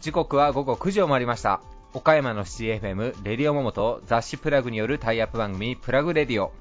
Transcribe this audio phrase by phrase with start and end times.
[0.00, 1.60] 時刻は午後9時を回りました。
[1.92, 6.52] 岡山のシティ FM レディオモモと雑誌プラグによるタイアップ番組プラグレディオ。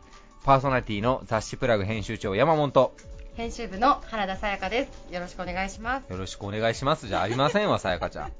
[0.43, 2.71] パーソナリティの雑誌プラグ編集長山本。
[2.71, 2.95] と
[3.35, 5.13] 編集部の原田さやかです。
[5.13, 6.11] よろしくお願いします。
[6.11, 7.07] よろしくお願いします。
[7.07, 8.31] じゃありませんわさやかちゃん。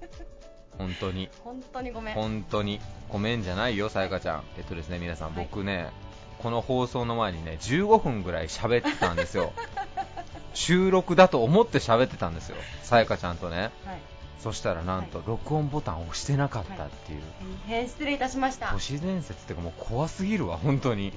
[0.80, 1.30] 本当に。
[1.44, 2.16] 本当にごめん。
[2.16, 2.82] 本当に。
[3.10, 4.44] ごめんじゃないよさやかちゃん。
[4.58, 5.92] えっとですね皆さん僕ね、
[6.40, 9.54] この放送の前にね15分ぐらい喋ってたんですよ。
[10.54, 12.58] 収録だと思って喋ってたんですよ。
[12.84, 13.72] さやかちゃんとね。
[13.86, 14.00] はい。
[14.40, 17.22] そしたらなんと録音ボタンを押してなかったっていう、
[17.68, 18.72] 大変失礼いたしました。
[18.72, 21.08] 都市伝説っていうかもう怖すぎるわ本当に。
[21.08, 21.14] ね。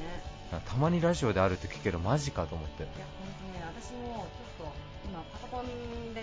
[0.67, 2.83] たまにラジオであるって聞くけどマジかと思って。
[2.83, 4.27] いや本当にね私も
[4.59, 4.73] ちょっと
[5.05, 5.73] 今パソコンで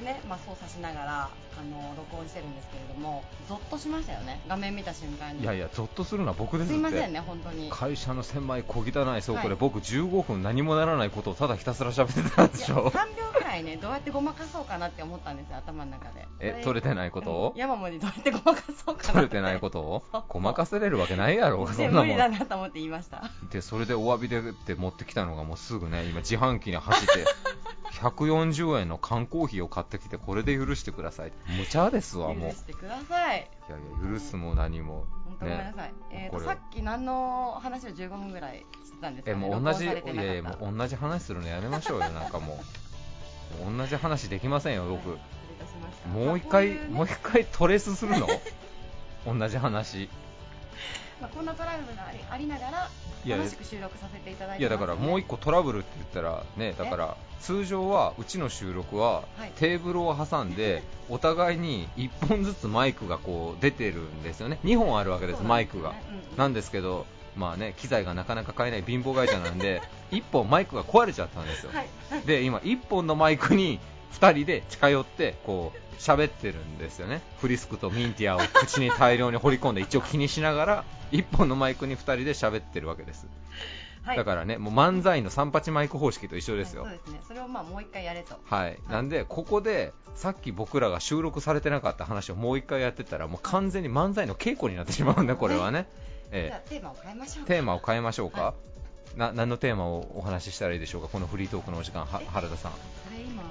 [0.07, 4.39] ね、まあ、操作しながらあの録音してるんですけれどもゾッとしましたよね。
[4.47, 5.41] 画面見た瞬間に。
[5.41, 7.69] いやいやゾッとするのは僕ですすいませんね本当に。
[7.71, 9.55] 会社の狭い小汚い倉庫ではい。
[9.59, 16.27] 僕15分何もならないことをただひたすら喋ってたんでしょ3秒ぐらいねどうやってごまかそうかなって思ったんですよ頭の中で。
[16.39, 17.31] え取れてないこと？
[17.31, 19.79] をうん山本にどうやってごまかそうかな取れてないこと？
[19.81, 22.07] をごまかせれるわけないやろ そでんなもん。
[22.07, 23.23] 無理だなと思って言いました。
[23.51, 27.25] でそれでお詫びでって持ってきたのがもうすぐね今自販機に走って
[28.01, 31.31] 140円の缶コーヒーを買ってきてこれで許してください。
[31.57, 32.49] 無茶ですわもう。
[32.49, 33.49] い許してください。
[33.69, 43.77] やいや許すも何も本当ごめんなさい、えーことれさっき何の話を15分ぐらいしてたんですか、えね、もう同じいやいやもう同じ話するのやめましょうよなんかもう。
[43.77, 45.19] 同じ話できませんよ僕、はい
[46.13, 46.95] もう一回、まあこういうね。
[46.95, 48.27] もう一回トレースするの？
[49.25, 50.09] 同じ話。
[51.19, 52.89] まあ、こんなトラブルがありながら
[53.25, 59.51] 楽しく収録させていただいいてます、ね、やだからもう一個トラブルって言ったらねだから通常はうちの収録ははい。
[59.55, 64.59] テーブルを挟んでお互いに1本ずつマイクがこう出てるんですよね。
[64.63, 65.93] 2本あるわけですマイクが。
[66.35, 67.05] なんですけど
[67.35, 71.71] まあね機材がなかなか買えない貧乏会社なんで1本マイクが壊れちゃったんですよ。
[72.25, 73.79] で今1本のマイクに
[74.13, 77.21] 2人で近寄ってこう喋ってるんですよね。
[77.39, 83.25] フリスクとミンティアを口に大量に掘り込んで一応気にしながら1本のマイクに2人で喋ってるわけです
[84.07, 84.17] はい。
[84.17, 86.83] だからねもう漫才の3八マイク方式と一緒ですよ。
[86.83, 87.21] はいそうですね。
[87.27, 88.35] それをまあもう一回やれと。
[88.43, 95.87] はい、なんでここでさっき僕らが収録されてなかった話をもう一回やってたらもう完全に漫才の稽古になってしまうんでこれはね、
[96.25, 98.53] じえゃあテーマを変えましょうえテーマを変えましょうか、は
[99.15, 102.71] な何のテーマをお話ししたらいいでしょうかこのフリートークのお時間はえ原田さん。
[102.71, 102.77] そ
[103.11, 103.43] れ今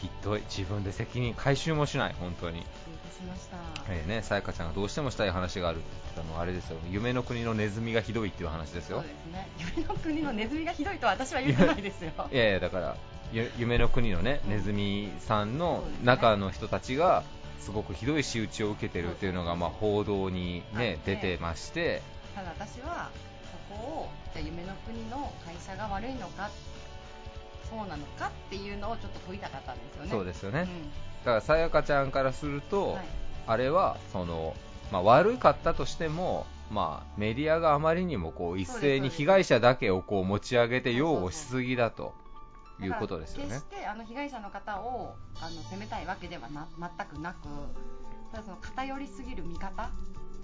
[0.00, 0.42] ひどい。
[0.42, 2.64] 自分で責任回収もしない本当に。
[3.16, 3.56] しました、
[3.88, 6.76] えーねさやかちゃんがどうしてもしたい話があるって言ってたのはあれですよ。
[6.90, 9.48] 夢の国のネズミがひどいっていう話ですそうよですね。
[9.74, 12.12] 夢の国のネズミがひどいとは私は言ってないですよ。
[12.30, 12.96] いやいやだから
[13.32, 17.24] ゆ夢の国のねネズミさんの中の人たちが
[17.58, 22.02] すごくひどい仕打ちを受けてるっていうのがまあ報道にねはい出てまして。
[22.34, 23.08] ただ私は
[23.70, 26.50] そこをじゃあ夢の国の会社が悪いのか
[27.68, 30.10] そうなのかっていうのをちょっと問いたかったんですよね。
[30.10, 30.60] そうですよね。
[30.60, 30.90] うん。
[30.90, 33.04] だからさやかちゃんからするとはい。
[33.48, 34.54] あれはその
[34.92, 42.12] まあ悪かったとしてもまあメディアがあまりにもこう一斉に被害者だけをこう持ち上げて擁護しすぎだと
[42.80, 43.48] いうことですよね。
[43.50, 47.48] 決してあの被害者の方をあの責めたいわけではな全くなく
[48.32, 49.90] ただその偏りすぎる見方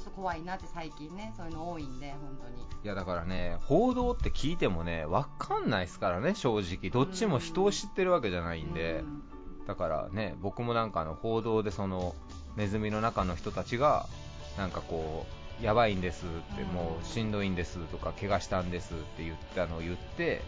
[0.03, 2.63] ちょっと怖いなって最近ねそういうの多いんで本当に。
[2.85, 6.91] いやだからね報道って聞いてもねわかんないですからね正直。
[6.91, 9.23] どっちも人を知ってるわけじゃないんで、うん。
[9.67, 12.17] だからね僕もなんかあの報道でその
[12.57, 14.07] ネズミの中の人たちが
[14.59, 15.25] なんかこ
[15.61, 16.69] うやばいんですって、うん。
[16.71, 20.43] もうしんどいんですとか怪我したんですって言ったのを言って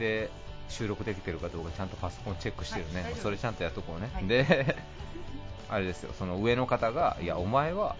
[0.00, 0.30] で
[0.68, 4.26] 収録できてるかどうかちゃんとパソコンチェックしてるね、はいそれちゃんとやっとこうね、はい。
[4.26, 4.76] で
[5.68, 7.94] あれですよその上の方がいやお前は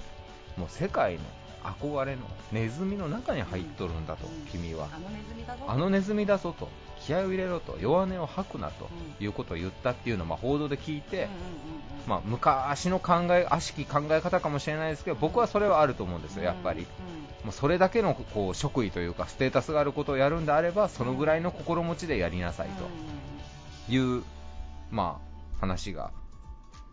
[0.56, 1.21] もう世界の
[1.62, 2.22] 憧れの
[2.53, 4.47] ネズミの中に入っとるんだと、うん。
[4.47, 4.88] 君は。
[4.91, 5.65] あのネズミだぞ。
[5.69, 6.69] あのネズミだぞと。
[7.00, 7.78] 気合を入れろと。
[7.81, 11.28] 弱音を吐くなとうんいうことを言ったっていうのをまあ報道で聞いて、
[12.06, 16.87] まあ、昔の考え悪しき考え方かもしれないですけど僕はそれはあると思うんですよ、やっぱり、うん
[17.44, 22.69] もうそれだけのこう職位というかステータスがあることをやるんであればそのぐらいの心持ちでやりなさい
[23.89, 24.22] という、
[24.91, 25.21] ま
[25.57, 26.10] あ、話が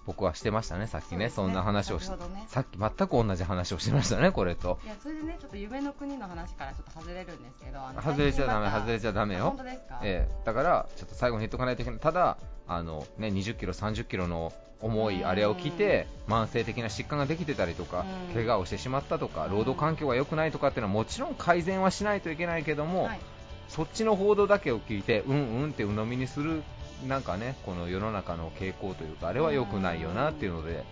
[0.07, 1.29] 僕はしてましたね、さっきね、ね。
[1.29, 2.15] そんな話をしね。
[2.47, 4.79] さっき全く同じ話をしてましたね、これと。
[4.85, 9.43] いやそれでねちょっと夢の国の話からちょっと外れるんですけど外れちゃダメ、最近また外れちゃダメよ。
[9.43, 9.57] 本。
[9.57, 12.37] 当ですか、ええだから、ちょっと最後に言っとかないといけない、ただ、
[12.67, 18.33] あのね、20キロ、30キロの重いあれを着て、慢性的な疾患ができてたりとか、うん。
[18.33, 19.51] 怪我をしてしまったとか、うん。
[19.51, 23.19] 労働環境が良くないとかっていうのはもちろん改善はしないといけないけども、はい。
[23.67, 26.63] そっちの報道だけを聞いて、うんうんって鵜呑みにする、
[27.05, 30.83] なんかね、この世の中の傾向というか、あれは良くないよなっていうので、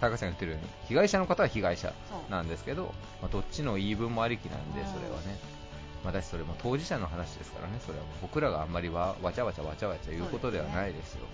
[0.00, 1.92] 高橋さんが言ってるように、被害者の方は被害者
[2.28, 4.86] なんですけど、まあ、どっちの言い分もありきなんで、うん。
[4.86, 5.60] それはね。
[6.04, 11.26] 私それも当事者の話ですからねそれは僕らがあんまりわわちゃわちゃわちゃわちゃ言うことではないですよ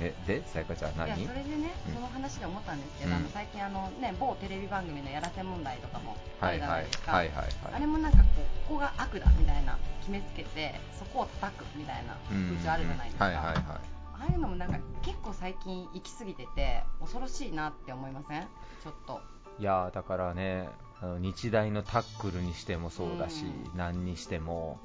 [0.00, 1.06] えでさやかちゃん何？
[1.20, 1.94] いやそれでね、うん。
[1.94, 3.16] その話で思ったんですけど、うん。
[3.16, 13.54] あの最近あの、ね、某テレビ番組のやらせ問題とかもあるじゃはいはないいですか、はいはいあれもなんかこうここが悪だみたいな決めつけてそこを叩くみたいな風潮あるじゃないですか、はいはいはい。
[13.56, 13.80] あ
[14.28, 18.42] あいうのもなんか結構最近行き過ぎてて恐ろしいなって思いません？
[18.82, 19.20] ちょっと。
[19.58, 20.68] いやーだからね
[21.00, 23.76] あの日大のタックルにしてもそうだし、うん。
[23.76, 24.78] 何にしても。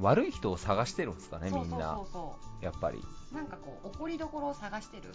[0.00, 1.66] 悪い人を探してるんですかねみんな。
[1.66, 2.98] そうそうそうそやっぱり。
[2.98, 5.12] うなんかこう怒りどころを探してる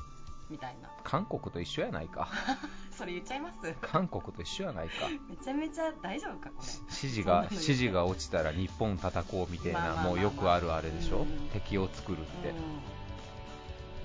[0.50, 0.90] みたいな。
[1.04, 2.30] 韓国と一緒やないか。
[2.96, 3.74] それ言っちゃいます？
[3.82, 4.94] 韓国と一緒やないか。
[5.30, 6.68] めちゃめちゃ大丈夫かこれ。
[6.84, 12.56] 指示が指示が落ちたら日本叩こうみたいなもうよくあるあれでしょ、うん敵を作るって、うん。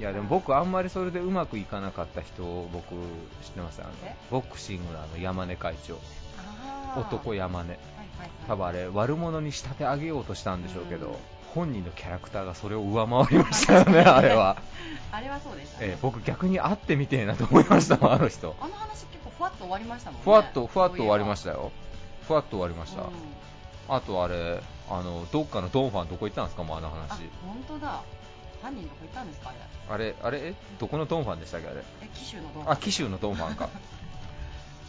[0.00, 2.94] いやでも僕あんまりそれでうまくいかなかった人を僕
[3.44, 3.80] 知ってます？
[3.82, 4.16] あのえ？
[4.30, 5.98] ボクシングのあの山根会長。
[6.96, 7.70] 男山根。
[7.70, 8.30] はいはいはい。
[8.48, 11.16] 多分あれ悪者に仕立て上げようとしたんでしょうけど、うん
[11.54, 14.56] 本人のキャラクターがそれを上回りましたよね あれは、
[15.12, 18.56] あれはそうでしたね、えー僕逆に会ってみてえなと思いましたもん あの人。
[18.60, 21.72] あの話結構ふわっと終わりましたもんねふわっとふわっと終わりまししたよ。
[22.26, 23.02] ふわっと終わりました、
[23.88, 28.02] あとあれあのどっかのドンファンどこ行ったんですかもうあのあ話本当だ。
[28.62, 29.50] 犯人どこ行ったんですか
[29.88, 30.04] あれ。
[30.12, 31.82] あれあれえどこのドンファンでしたっけあれ。
[32.02, 33.68] え紀州のどうあ紀州のドンファンか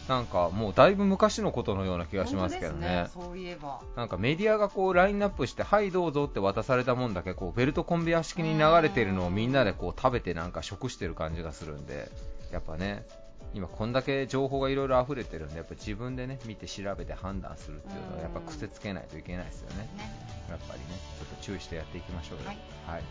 [0.08, 2.86] なんかもうだいぶ昔のことのような気がしますけどね。
[2.86, 3.80] ねそういえば。
[3.96, 12.10] なんかメディアがこうラインナップして、はいどうぞって渡されたもんだけこうベルトコンベヤ式に流れてるのをみんなでこう食べてなんか食してる感じがするんで、
[12.50, 13.06] やっぱね、
[13.54, 19.88] 今こんだけ情報がいろいろ溢れてるんで、やっぱ自分でね見て調べて判断するっていうのはやっぱ癖つけないといけないですよね。
[19.96, 20.10] ね。
[20.50, 20.86] やっぱりね、
[21.18, 22.46] ちょっと注意してやっていきましょうよ。
[22.46, 22.56] はい。
[22.86, 23.02] はい。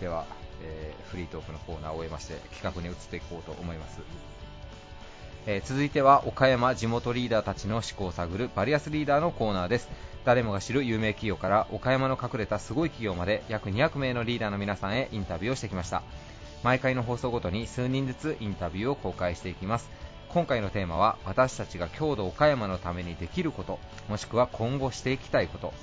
[0.00, 0.26] では、
[0.62, 4.00] えーフリートークのコーナーを終えまして企画に移っていこうと思います。
[5.46, 9.88] えー続いては岡山地元リーダーたちの思考を探るバリアスリーダーのコーナーです。
[10.24, 16.02] 誰もが知る有名企業から岡山の隠れたすごい企業まで約200名のリーダーの皆さんへインタビューをしてきました。
[16.62, 19.90] 毎回の放送ごとに数人ずつインタビューを公開していきます。
[20.30, 25.74] 今回のテーマは私たちが郷土岡山のためにできることもしくは今後していきたいこと。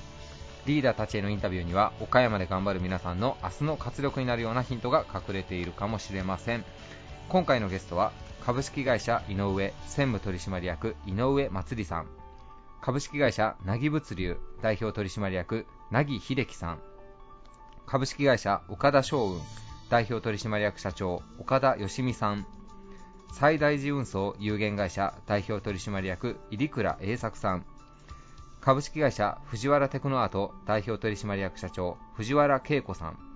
[0.65, 6.65] リーダーたちへのインタビューには岡山で頑張る皆さんの明日の活力になるようなヒントが隠れているかもしれません。
[7.29, 8.11] 今回のゲストは
[8.43, 12.07] 株式会社井上専務取締役井上祭さん。
[12.81, 16.79] 株式会社なぎ物流代表取締役なぎ秀樹さん。
[17.85, 19.39] 株式会社岡田商運
[19.91, 22.47] 代表取締役社長岡田義美さん。
[23.31, 27.63] 最大寺運送有限会社代表取締役入倉栄作さん。
[28.59, 33.30] 株式会社藤原テクノアート代表取締役社長藤原恵子さん。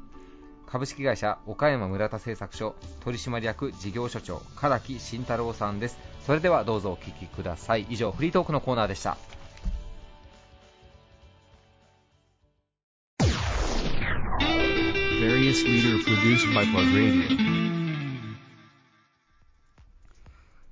[0.75, 5.97] 株式会社岡山村田製作所取締役事業所長唐木慎太郎さんです。
[6.25, 7.85] それではどうぞお聞きください。
[7.89, 9.15] 以上フリートークのコーナーでした.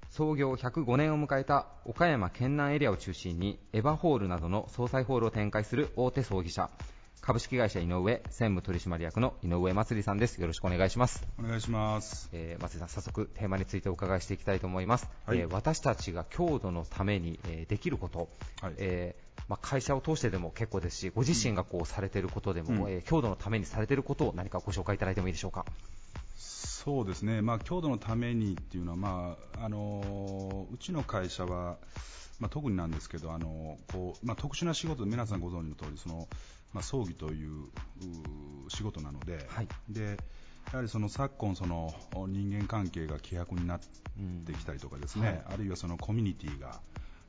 [0.10, 6.70] 創業105年を迎えた岡山県南エリアを中心にエヴァホールなどの総裁ホールを展開する大手葬儀社
[7.26, 10.42] 株式会社井上専務取締役の井上祭さんです。
[10.42, 11.26] よろしくお願いします。
[11.40, 12.28] お願いします。
[12.34, 15.38] えー、松井さん、早速テーマについてお伺いしていきたいと思います、はい。
[15.38, 18.28] えー私たちが郷土のために、えーできること、
[18.62, 18.74] はい。
[18.78, 22.92] えーまあ、会社を通してでも結構ですしご自身がこうされていることでも、うん。
[22.92, 25.66] えー郷土のためにされていることを何かご紹介いただいてもいいでしょうか？
[26.36, 31.78] そうですね、まあ、郷土のためにっていうのは、まああのうちの会社は、
[32.42, 36.28] まあ、特になんですけど、あのこうまあ、特殊な仕事で皆さんご存知の通りその、
[36.74, 37.70] まあ、葬儀というう
[38.70, 39.68] 仕事なので,、はい。
[39.90, 40.18] で
[40.72, 41.94] やはりその昨今その、
[42.28, 43.80] 人間関係が希薄になっ
[44.46, 45.44] てきたりとかですね、はい。
[45.54, 46.80] あるいはそのコミュニティが、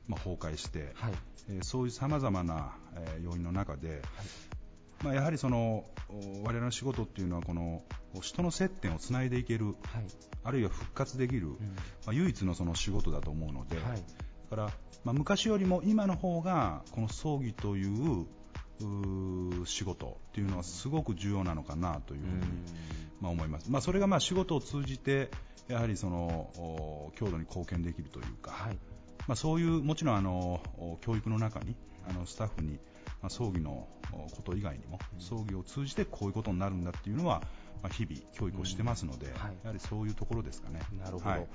[0.07, 1.13] まあ、崩壊して、はい。
[1.49, 4.01] えーそういうさまざまな、えー要因の中で、
[5.03, 7.83] まあ、やはりそのお我々の仕事っていうのはこの
[8.21, 9.75] 人の接点をつないでいけるはい。
[10.43, 11.53] あるいは復活できる、うん。
[11.53, 11.57] ま
[12.07, 14.03] あ、唯一のその仕事だと思うので、はい。
[14.49, 14.71] だから、
[15.03, 18.25] まあ、昔よりも今の方がこの葬儀という
[19.65, 22.41] 仕事っていうのはすごく重要なのかなというふうに、
[23.21, 25.29] まあ、思います、まあ、それがまあ仕事を通じて
[25.67, 28.77] やはりそのお郷土に貢献できるというか、はい。
[29.27, 31.75] まあ、そういうもちろんあのお教育の中に
[32.07, 32.73] あのスタッフに、
[33.21, 37.41] まあ、葬儀のおこと以外にも、葬儀を通じてこういうことになるんだっていうのは、
[37.81, 39.57] まあ、日々教育をしてますので、はい。
[39.63, 40.81] やはりそういうところですかね。
[40.99, 41.47] なるほど、はい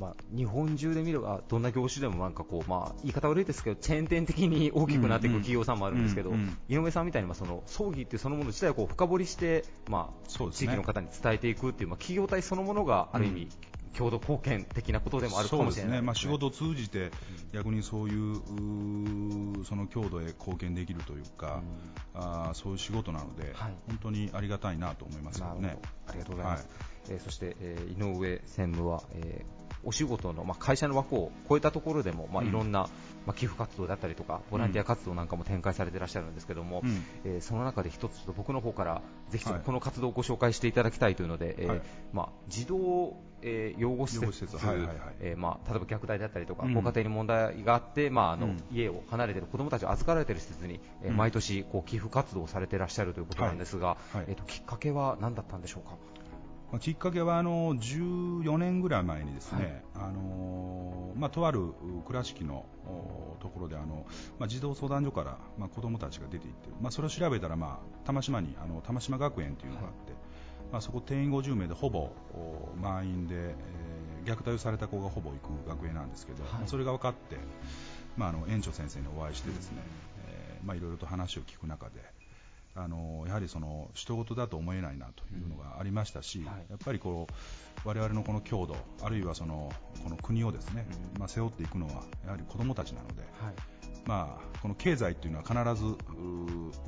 [0.00, 6.58] まあ、日本中で見ればどんな業種でもなんかこう、まあ、言い方悪いですけどチェーン店的に 大きくなっていく企業さんもあるんですけど、うんうん。
[6.68, 13.48] 井上さんみたいにまあその葬儀っていうそのもの自体をこう深掘りして、まあ地域の方に伝えていくっていう、まあ、企業体そのものがある意味、
[13.98, 17.10] 共同貢献的なことでもあるかもしれないそうですね、まあ、仕事を通じて
[17.52, 21.62] 逆にそういうその郷土へ貢献できるというか、
[22.14, 23.74] あーそういう仕事なので、はい。
[23.88, 25.60] 本当にありがたいなと思いますよね。
[25.62, 25.88] なるほど。
[26.08, 26.60] ありがとうございます。
[26.60, 26.76] はい。
[27.10, 32.48] えーそして、えー井上専務は、えーお仕事の、まあ、会社の枠を超えたところでも、まあ、うん。
[32.48, 32.88] いろんな、
[33.26, 37.04] まあ、寄付活動だったりとかボランティア活動なんかも展開されていらっしゃるんですけども、うん。
[37.24, 41.82] えーその中で一つ僕の方からぜひこの活動をご紹介していただきたいというので、えーはい。
[42.12, 44.56] まあ、児童、えー養護施設
[45.20, 46.74] 例えば虐待だったりとか、うん。
[46.74, 48.62] ご家庭に問題があって、まああのうん。
[48.72, 51.16] 家を離れている子どもたちを預かられている施設に、えーうん。
[51.16, 54.24] 毎年こう寄付活動をされていらっしゃるということなんですが、はい。
[54.28, 55.96] えーときっかけは何だったんでしょうか？
[56.70, 61.72] まあ、きっかけはあの14年ぐらい前にですね、あのまあ、とあるう
[62.06, 64.06] 倉敷のおところであの、
[64.38, 70.12] まあ、児童相談所から、まあ、子どもたちが出ていって、まあ、それを調べたら、まあ、玉島にあの玉島学園というのがあって、
[70.70, 76.52] まあ、そこ定員50名でほぼお満員で、えー虐待をされた子がほぼ行く学園なんですけど、はい。
[76.54, 77.36] まあそれが分かって、
[78.16, 79.78] まあ、あの園長先生にお会いしてですね、
[80.28, 81.92] えーまあ、いろいろと話を聞く中で、
[82.80, 86.46] あのやはりその人事だと思えないなというのがありましたし、はい。
[86.70, 87.26] やっぱりこ
[87.84, 91.18] う我々のこの郷土、あるいはそのこの国をですね、うん。
[91.18, 93.54] まあ、背負っていくのはやはり子どもたちなので、はい。
[94.06, 95.96] まあ、この経済っていうのは必ず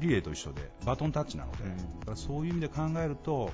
[0.01, 3.51] リレーと一緒でバトンタッチなので、そういう意味で考えると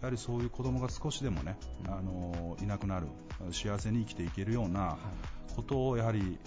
[0.00, 1.92] やはりそういう子どもが少しでもね、うん。
[1.92, 3.06] あのいなくなる
[3.52, 4.98] 幸せに生きていけるような
[5.54, 6.38] ことをやはり、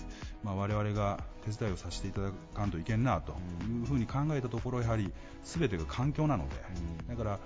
[0.43, 3.33] まあ、我々が手伝いをさせていただかんといけんなと
[3.67, 5.11] いうふうに考えたところやはり
[5.43, 6.55] 全てが環境なので、
[7.09, 7.17] うん。
[7.17, 7.39] だから、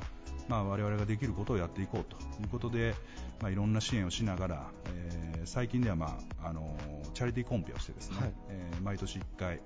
[0.49, 2.17] まあ、我々ができることをやっていこうと。
[2.41, 2.95] いうことで、
[3.41, 6.73] まあ、いろんな支援をしながら、えー最近では、まあ、あの
[7.13, 8.33] チャリティーコンペをしてですね、はい。
[8.49, 9.59] えー毎年1回、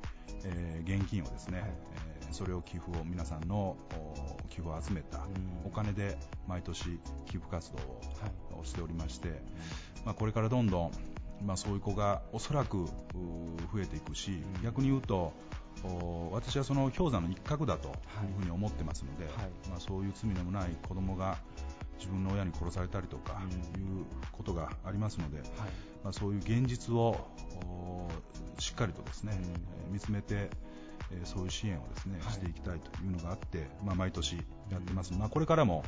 [0.43, 1.69] えー現金をですね、はい。
[1.69, 5.25] えーそれを寄付を皆さんのお寄付を集めたうん。
[5.65, 6.17] お金で
[6.47, 7.77] 毎年寄付活動
[8.59, 9.41] をしておりまして、
[10.05, 10.91] まあ、これからどんどん、
[11.45, 14.63] まあ、そういう子がおそらく増えていくし、うん。
[14.63, 15.33] 逆に言うと
[15.83, 17.93] お私はその氷山の一角だという
[18.39, 19.33] ふうに思ってますので、はい。
[19.69, 21.37] まあ、そういう罪のもない子供が
[21.97, 23.41] 自分の親に殺されたりとか
[23.75, 23.81] うん。
[23.81, 25.47] いうことがありますので、はい。
[26.03, 27.27] まあ、そういう現実を
[27.65, 28.09] お
[28.59, 29.39] しっかりとですね、
[29.91, 30.49] 見つめて、
[31.11, 32.33] えーそういう支援をですね、はい。
[32.33, 34.35] していきたいというのがあって、まあ、毎年
[34.69, 35.83] やってます、まあ、これからも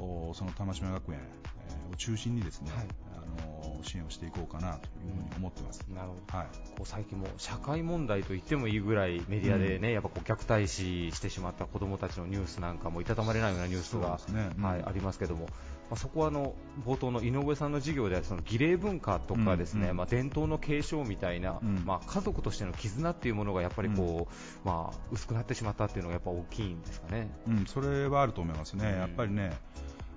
[0.00, 1.20] おその玉島学園、
[1.68, 2.86] えーを中心にですね、はい。
[3.16, 5.84] あの支援をしていこうかなというふうに思ってます。
[5.94, 6.38] なるほど。
[6.38, 6.46] はい。
[6.76, 14.50] こう最近も社会問題と言ってもいいぐらいメディアでね、やっぱこう虐待死してしまった子どもたちのニュースなんかもいたたまれないようなニュースが、ね。
[14.56, 14.64] うん。
[14.64, 15.46] はい、ありますけども、
[15.90, 16.54] まあ、そこはあの
[16.86, 21.82] 冒頭の井上さんの授業ではその儀礼文化とかですね、うんうんまあ、伝統の継承みたいな、うん。
[21.84, 27.30] まあ、家族としての絆っていうものがやっぱりこう、まあ、薄くなってしまったっていうのがやっぱ大きいんですかね。
[27.46, 28.98] うん、それはあると思いますね、うん。
[28.98, 29.52] やっぱりね、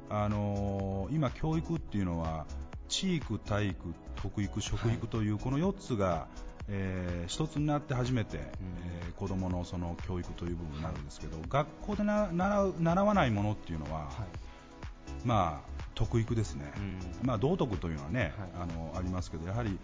[0.10, 2.46] あのー今、教育っていうのは、
[2.88, 6.28] 地域、体育、徳育、食育というこの4つが、
[6.70, 14.47] えー一つになって初めて、えー子どものその教育という部分になるんですけど、学校でな習う習わないものっていうのは、はい
[15.26, 16.80] まあ、徳育ですね、う
[17.26, 17.28] ん。
[17.28, 18.50] まあ、道徳というのはね、はい。
[18.62, 19.78] あのありますけど、やはり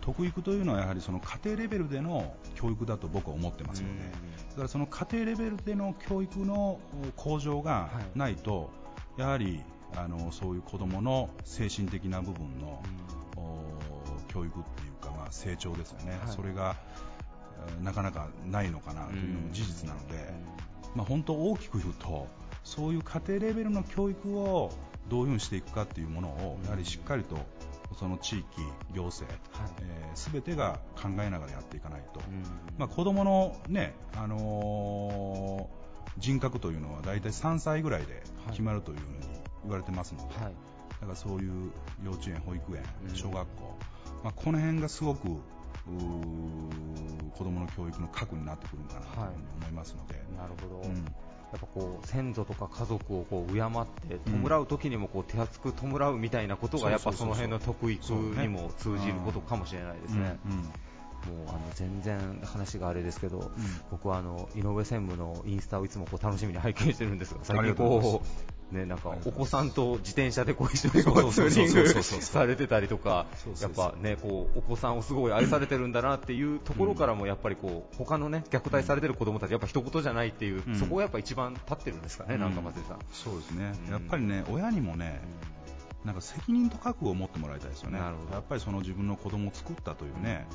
[0.00, 4.02] 徳育というのはやはりその家庭レベルでの教育だと僕は思ってますので。
[4.50, 6.80] だからその家庭レベルでの教育の
[7.16, 8.70] 向上がないと、
[9.16, 9.60] やはり
[9.96, 12.82] あのそういう子どもの精神的な部分の、
[13.36, 13.64] お
[14.28, 16.34] 教育っていうか、まあ、成長ですよね、はい。
[16.34, 17.10] それが、えー
[17.82, 20.32] なかなかないのかなというのも事実なので、
[20.94, 22.26] まあ、本当大きく言うと
[22.70, 24.70] そういう家庭レベルの教育を
[25.08, 27.36] どういうふうにしていくかっていうものをやはりしっかりと
[27.98, 28.46] その地域、
[28.94, 29.70] 行政、はい。
[29.80, 32.20] えー全てが考えながらやっていかないと。
[32.20, 32.42] うん。
[32.78, 35.80] まあ、子供の、ねあのー
[36.18, 39.28] 人格というのは大体3歳ぐらいで決まるというふうに
[39.62, 40.54] 言われてますので、はい。
[41.00, 41.70] だからそういう
[42.04, 43.74] 幼稚園、保育園うん、小学校、
[44.24, 45.28] まあ、この辺がすごく
[47.36, 49.06] 子供の教育の核になってくるのかなと
[49.60, 51.04] 思いますので、なるほど、うん
[51.52, 53.62] やっぱこう先祖とか家族をこう敬っ
[54.08, 60.38] て弔う時にもこう手厚く弔うみたいなことがやっぱその辺の徳育にも通じることかもしれないですね。
[60.46, 60.70] うんうん
[61.20, 63.50] もうあの全然話があれですけど、
[63.90, 73.26] 僕はあの井上専務のインスタをいつもこう楽しみに拝見してるんですが、最近こうねなんかお子さんと自転車でこう一緒にこうツーリングされてたりとか
[73.60, 80.76] やっぱねこうお子さんをすごい愛されてるんだなっていうところからもやっぱりこう他のね虐待されてる子供たちやっぱ一言じゃないっていう、うん。
[80.76, 82.98] そこがやっぱ一番立ってるんですかね、なんか松井さん。
[83.12, 83.92] そうですね、うん。
[83.92, 85.20] やっぱりね、親にもね、
[86.04, 90.46] なんか責任と覚悟を持ってもらいたいですよね、やっぱりその自分の子供を作ったというね、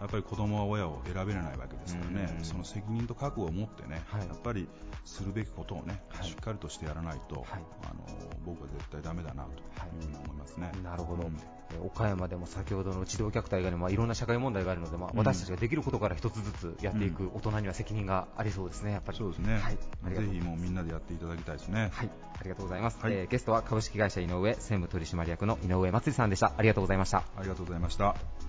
[0.00, 2.44] やっぱり子供は親を選べれないわけですからね、うん。
[2.44, 4.26] その責任と覚悟を持ってね、はい。
[4.26, 4.68] やっぱり
[5.04, 6.26] するべきことをね、はい。
[6.26, 7.44] しっかりとしてやらないと、はい。
[7.84, 8.04] あの
[8.44, 9.54] 僕は絶対ダメだなとい
[9.98, 10.70] うふうに思いますね。
[10.84, 11.36] なるほど、うん。
[11.36, 15.18] えー岡山でも先ほどの児童虐待以外にも、まあ、いろんな社会問題があるので、まあ、うん。
[15.18, 19.18] 私たちができることから一つずつやっていく大人には責任がありそうですね、やっぱり。
[19.18, 21.90] そうですね、はい、ぜひもうみんなでやっていただきたいですね。
[21.92, 23.12] はい、ありがとうございます、はい。
[23.12, 26.52] えーゲストは株式会社井上専務取締役の井上祭さんでした。
[26.56, 27.24] ありがとうございました。
[27.36, 28.45] ありがとうございました。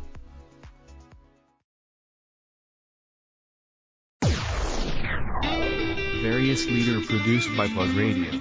[6.48, 8.32] Various leader produced by Plug Radio.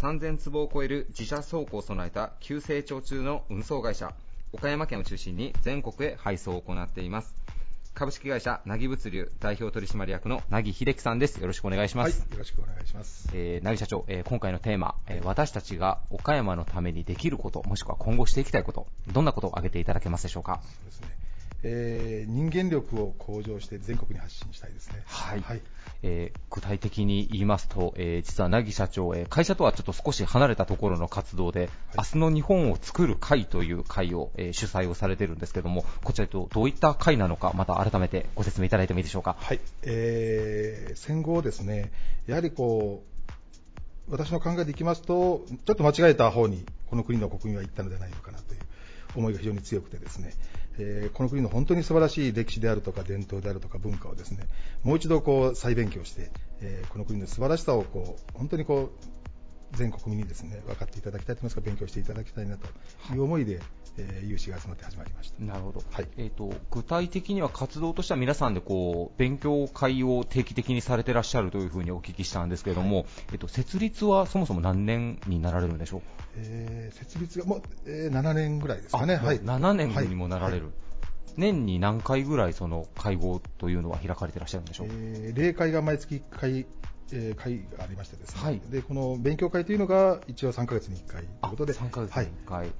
[0.00, 4.12] 3000坪を超える自社倉庫を備えた急成長中の運送会社
[4.52, 7.34] 岡山県を中心に全国へ配送を行っています
[7.94, 13.28] 株式会社なぎ物流代表取締役のなぎ秀樹さんですよろしくお願いしまはい、す、よろしくお願いします。
[13.34, 20.60] えー、なぎ社長、えー今回のテーマ、えー私たちが岡山のためにできることもしくは今後していきたいことどんなことを挙げていただけますでしょうか？
[20.62, 21.08] そうですね。
[21.62, 25.02] えー人間力を向上して全国に発信したいですね。
[25.06, 25.60] はいはい。
[26.02, 39.36] えー具体的に言いますと、えー実は凪社長、えー会社とはちょっと少し離れたところの活動で、明日の日本を作る会という会を、えー主催をされているんですけども、こちらとどういった会なのか、また改めてご説明いただいてもいいでしょうか？
[39.38, 39.60] はい。
[39.82, 41.90] えー戦後ですね、
[42.26, 43.02] やはりこ
[44.08, 48.60] う、私の考えでいきますと、ちょっと間違えた方に、この国の国民は行ったのではないのかなという
[49.16, 50.32] 思いが非常に強くてですね、
[50.78, 54.46] えーこの国の本当に素晴らしい歴史であるとか伝統であるとか文化をですね、
[54.84, 56.30] もう一度こう再勉強して、
[56.60, 62.66] えーこの国の素晴らしさをこう、本当にこう、全国民にですね、分かっていただきたいと言いますか、勉強していただきたいなと
[63.14, 63.60] いう思いで、
[63.98, 65.42] えー有志が集まって始まりました。
[65.42, 66.06] なるほど、はい。
[66.16, 76.02] えー、と具体的には活動としては皆さんでこう勉強会を定期的にされてらっしゃるというふうにお聞きしたんですけれども、えー、と設立はそもそも何年になられるんでしょう？
[76.38, 79.14] えー設立がもう、えー7年ぐらいですかね。
[79.14, 79.40] あはい。
[79.40, 80.74] 7年にもなられる、はい。
[81.36, 86.66] 年に何回ぐらいその会合というのは開かれてらっしゃるんでしょう、えー例会が毎月1回、
[87.12, 88.60] えー会がありましてですね、はい。
[88.70, 92.70] でこの勉強会というのが一応3ヶ月に1回ということで、3ヶ月はいに、1回、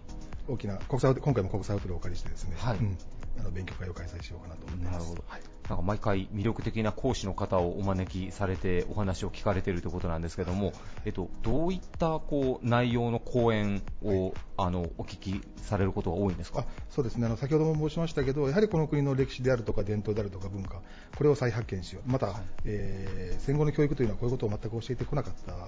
[0.48, 2.78] 大きな国際今回も国際ホテルをお借りしてですね、はい。
[2.78, 2.98] うん。
[3.38, 4.98] あの勉強会を開催しようかなと思っています。
[4.98, 5.24] なるほど。
[5.28, 10.72] はいなんか毎回魅力的な講師の方をお招きされてお話を聞かれているということなんですけども、
[11.04, 16.60] えっと、どういったこう内容の講演を、あのお聞きされることが多いんですか？
[16.60, 17.26] あそうですね。
[17.26, 20.80] あの先ほども申しましたけど、やはりこの国の歴史であるとか伝統であるとか文化、
[21.16, 25.58] これを再発見しよう、また、えー戦後の教育というのはこういうことを全く教えてこなかったん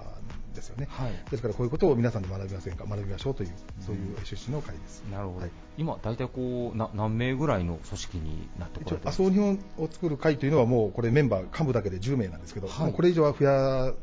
[0.53, 1.11] ですよね、はい。
[1.29, 5.03] ですからこういうことを皆さんで学びませんか、学びましょうという、そういう趣旨の会です。
[5.11, 5.51] なるほど、はい。
[5.77, 12.93] 今、大体こうな何名ぐらいの組織になってこられてます麻生日本を作る会というのはもうこれメンバー幹部だけで10名なんですけど、はい。
[12.93, 13.93] これ以上は増や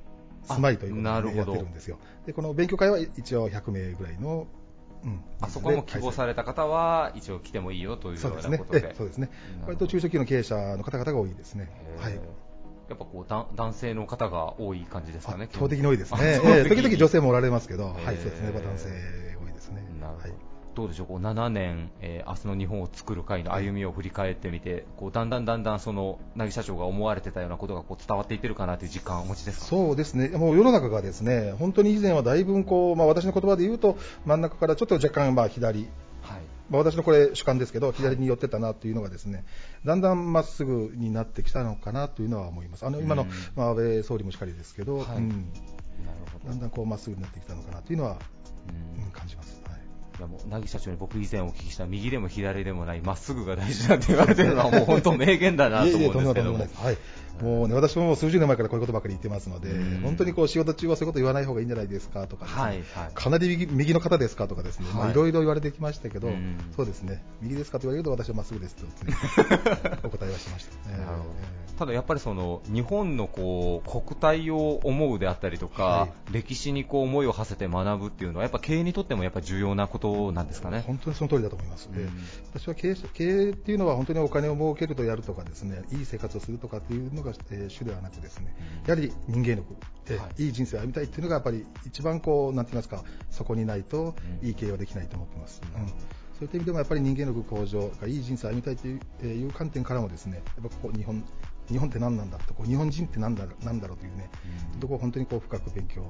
[0.44, 1.38] すまいということで、あなるほど。
[1.38, 1.98] やってるんですよ。
[2.27, 4.46] でこの勉強会は一応100名ぐらいの、
[5.05, 8.59] うん、あそこも希望された方は一応来てもいいよというようそうですね。
[8.59, 9.31] なことでええそうですね。
[9.66, 11.70] 割と中小企業の経営者の方々が多いですね。
[11.98, 12.14] はい。
[12.88, 18.88] やっぱこうだ男性の方が多い感じですかね圧倒的に多いですね、時々女性もおられますけど、はい、そうですね、やっぱ男性
[19.44, 19.83] 多いですね。
[20.01, 20.48] なるほど、はい
[20.79, 29.67] どうでしょう、こう7年、えー明日の日本を作る会の歩みを振り返ってみて、こうだんだんだんだんその凪社長が思われてたようなことがこう伝わっていってるかなという実感をお持ちですか？
[29.67, 35.88] そうですね、もう世の中がですね、本当に以前はだいぶこう、まあ、私の言葉で言うと、真ん中からちょっと若干まあ左、
[36.23, 36.41] はい。
[36.71, 39.45] まあ、私のこれ主観ですけど、左に寄ってたなというのがですね、
[39.85, 42.87] だんだんまっすぐになってきたのかなというのは思います。
[42.87, 43.29] あの今の、うん。
[43.57, 48.19] まあ、安倍総理もしかりですけど、だんだんこうまっすぐになってきたのかなというのは、
[48.69, 49.11] うんうん。
[49.11, 49.58] 感じます。
[50.18, 56.83] いやもうなぎ社長に僕以前お聞きした右でも左でもないまっすぐが大事だって言われてるのはもう本当名言だなと思うんですけどもとんでもないです。
[56.83, 56.98] はい。
[57.42, 63.11] もうね、私も数十年前からこういうことばかり言ってますのでうん、本当にこう仕事中はそういうこと言わない方がいいんじゃないですかとかね、はいはい。
[63.14, 68.92] かなり右右の方ですかとかですね、まはいろいろ言われてきましたけどうん、そうですね、右ですかと言われると私はまっすぐですとね
[70.05, 70.77] お答えはしました。
[70.90, 71.68] えーなるほど。
[71.79, 80.83] ただやっぱりその日本のこう国体を思うであったりとか、は歴史にこう思いを馳せて学ぶっていうのはやっぱ経営にとってもやっぱ重要なことなんですかね。
[80.85, 82.11] 本当にその通りだと思います、でうん。
[82.53, 88.55] 私は経営経営っていうのは本当にお金を儲けるとやるとかですねいい生活をするとかっていうのが、えー主ではなくですね
[88.87, 89.77] やはり人間力、
[90.11, 90.47] えい。
[90.47, 94.47] い、い人生を歩みたいっていうのがやっぱり一番こうなんて言いますかそこにないとうん。
[94.49, 95.88] いい経営はできないと思ってます、うんうん。
[95.88, 95.95] そ
[96.41, 101.25] ういった意味でもやっぱり人間力向上がいい人生を歩みたいという,、観点からもですねやっぱここ日本
[101.69, 104.31] 日本って何なんだとこう日本人って何だなんだろうというね、
[104.75, 104.81] うん。
[104.81, 106.03] とこ本当にこう深く勉強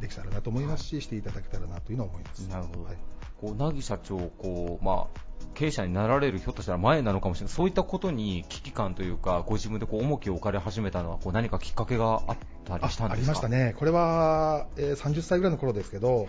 [0.00, 2.40] できたらなと思いますし、していただけたらなというのは思います。
[2.48, 2.96] なるほど、はい
[3.40, 5.20] こう凪社長こう、まあ、
[5.54, 7.54] 経営者になられるひょっとしたら前なのかもしれない。
[7.54, 13.12] そういったことに危機感というかご自分でこう重きを置かれ始めたのはこう何かきっかけがあったりしたんですか？
[13.12, 16.26] あありましたね、これは、えー30歳ぐらいの頃ですけど、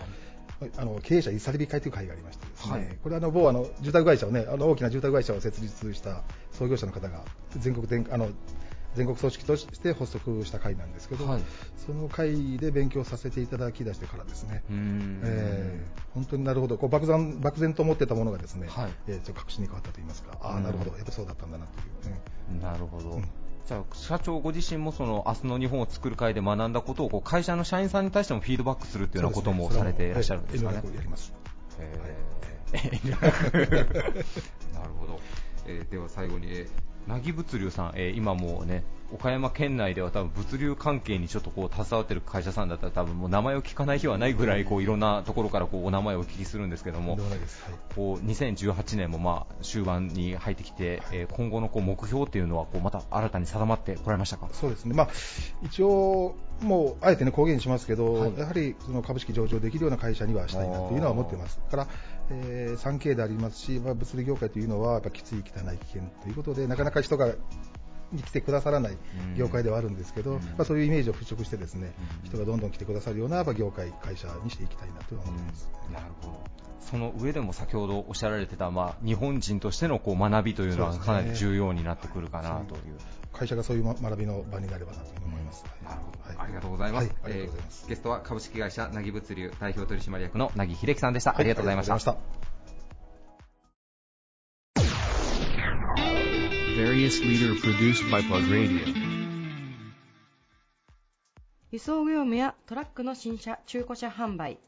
[0.76, 2.98] あの経営者いさりび会という会がありましてですね、はい。
[3.02, 7.22] これはあの某あの住宅会社をね、あの大きな住宅会社を設立した創業者の方が
[7.56, 8.28] 全国であの
[8.98, 11.42] 全国組織として発足した会なんですけど、はい。
[11.86, 18.90] その会で勉強させていただき出してからですね、えー本当になるほど、こう漠然漠然と思ってたものがですね、はい。
[19.06, 20.62] えーちょっと確信に変わったといいますか、ああ、うん。
[20.64, 22.14] なるほど、やっぱそうだったんだなという、
[22.50, 23.10] うんなるほど。
[23.10, 23.28] うん。
[23.66, 30.82] じゃあ、社長ご自身もその明日の日本を作る会で学んだことをこう会社の社員さんに対してもフィードバックするっていうようなこともされていらっしゃるんですかね。
[30.96, 31.32] やります。
[34.74, 35.20] なるほど、
[35.66, 36.68] えーでは最後に、えー、
[37.08, 47.18] なぎ物流さん、えー今もうね岡山県内では多分物流関係にちょっとこう携わってる会社さんだったら多分もう名前を聞かない日はないぐらいこういろんなところからこうお名前をお聞きするんですけども
[47.96, 54.50] こう2018年もまあ終盤に入ってきて、えー今後のこう目標っていうのはこうまた新たに定まってこられましたか？
[54.52, 55.08] そうですね、まあ、
[55.62, 61.88] 一応、もうあえて、ね、公言しますけど、はいやはりその株式上場できるような会社にはしたいなというのは思っています、だから、
[62.30, 67.34] えー、産経でありますし、まあ、物流業界というのは、やっぱきつい、汚い、危険ということで、なかなか人が
[68.12, 68.96] に来てくださらない
[69.36, 70.38] 業界ではあるんですけど、うん。
[70.38, 72.28] まあ、そういうイメージを払拭して、ですねうん。
[72.28, 75.70] 人がどんどん来てくださるようなやっぱ業界、会社にしていきたいなと思ってます。
[75.92, 76.58] なるほど。
[76.80, 82.98] その上でも先ほどおっしゃられてた、まあ、日本人としてのこう学びというのはかなり重要になってくるかなという。
[83.38, 85.64] 会社がそういう学びの場になればなと思います。
[85.84, 87.08] なるほど、はいありがとうございます。
[87.08, 91.38] はいありがとうございますえーゲストは株式会社なぎ物流代表取締役のなぎ秀樹さんでした。
[91.38, 91.94] ありがとうございました。
[91.94, 92.48] ありがとうございました
[96.78, 98.80] Various leader produced by Plug Radio.
[101.70, 104.58] 輸送業務やトラックの新車中古車販売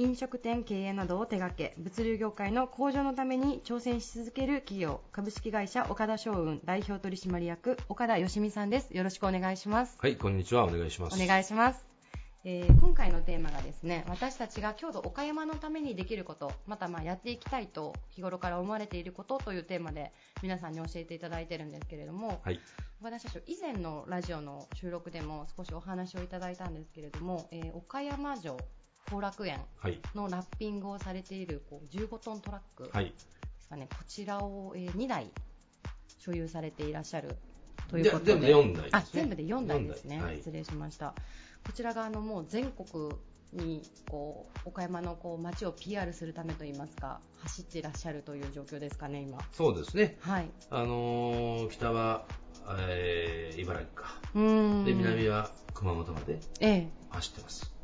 [0.00, 10.64] 飲食店経営などを手掛け物流業界の向上のために挑戦し続ける企業株式会社岡田商運代表取締役岡田義美さんですよろしくお願いしますはい、こんにちは。
[10.64, 11.22] お願いします。
[11.22, 11.84] お願いします、
[12.44, 22.58] えー今回のテーマがですね私たちが郷土岡山のためにできることまたまあやっていきたいと日頃から思われていることというテーマで皆さんに教えていただいてるんですけれども、はい。
[23.02, 28.56] 岡田社長以前のラジオの収録でも少しお話をいただいたんですけれども、えー岡山城
[29.10, 29.98] 後楽園はい。
[30.14, 33.06] のラッピングをされているこう15トントラックはい。
[33.06, 33.12] で
[33.60, 35.30] すかね、こちらを、えー2台
[36.18, 37.36] 所有されていらっしゃる
[37.88, 38.34] ということで。
[38.34, 38.88] で全部で4台ですね。
[38.92, 40.26] あ全部で4台ですね、4台。
[40.28, 40.36] はい。
[40.38, 41.14] 失礼しました。
[41.66, 43.10] こちらがあのもう全国
[43.52, 49.38] にこう岡山のこう街を PR するためといいますか走っていらっしゃるという状況ですかね今。
[49.52, 50.18] そうですね。
[50.20, 50.48] はい。
[50.70, 52.24] あのー北は、
[52.88, 54.14] えー茨城か。
[54.34, 56.88] で、南は熊本までええ。
[57.10, 57.74] 走ってます。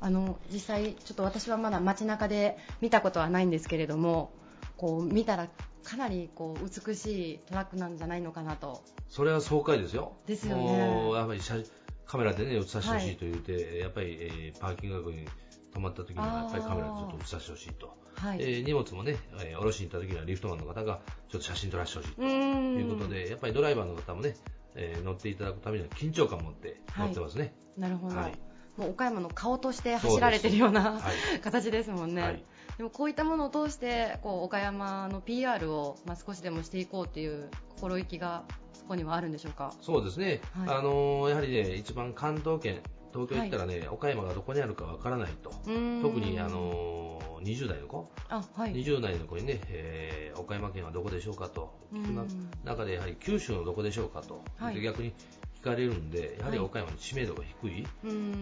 [0.00, 4.32] あの実際、ちょっと私はまだ街中で見たことはないんですけれども
[4.76, 5.48] こう見たら
[5.82, 8.82] かなりこう美しいトラックなんじゃないのかなと。
[9.08, 10.12] それは爽快ですよ。
[10.26, 11.12] ですよね。
[11.14, 11.62] やっぱり写
[12.06, 15.26] カメラでね、映させてほしいと言って、やっぱり、えーパーキング学に
[15.74, 17.96] 止まった時には、やっぱりカメラでちょっと映させてほしいと。
[18.14, 22.22] はい、えー荷物もね、えー下ろしに行った時にはリフトマンの方がちょっと写真撮らせてほしいと。
[22.22, 24.36] いうことで、やっぱりドライバーの方もね、
[24.74, 27.54] えー乗っていただくためには緊張感を持って乗ってますね。
[27.76, 28.47] なるほど、はい
[28.78, 31.00] もう岡山の顔として走られてるようなは
[31.36, 31.40] い。
[31.42, 32.44] 形ですもんね、はい。
[32.78, 39.74] でもこういったものを通してこう岡山の PR を、まあ、少しでもしていこうという心意気がそこにはあるんでしょうか？
[39.82, 40.76] そうですね、はい。
[40.78, 42.80] あのーやはりね、一番関東圏、
[43.12, 48.72] 東京行ったらね、岡山がどこにあるかわからないと、特に、あのー20代の子、あはい。
[48.72, 51.74] 20代の子にね、えー岡山県はどこでしょうかと。
[51.92, 54.74] 聞く中で、やはり九州のどこでしょうかと、はい。
[54.76, 55.12] で逆に
[55.60, 56.66] 聞かれるんで、やはりはい。
[56.66, 57.86] 岡山の知名度が低い、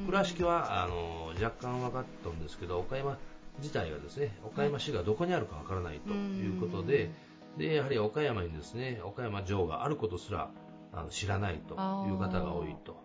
[0.07, 3.18] 倉敷はあのー若干分かったんですけど、岡山
[3.59, 6.57] 自体がですね、岡山市がどこにあるかわからないとい。
[6.57, 7.11] うことで、
[7.57, 10.50] でやはり岡山にですね、岡山城があることすら
[10.92, 11.74] あの知らないと
[12.09, 12.96] いう方が多いと。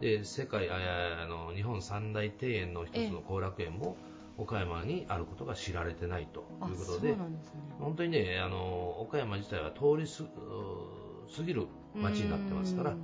[0.00, 3.96] で世界ああの日本三大庭園の一つの後楽園も
[4.36, 7.24] 岡山にあることが知られてないとあいうことでですね。
[7.80, 10.26] 本当にねあの岡山自体は通りすう
[11.34, 12.94] 過ぎる街になってますから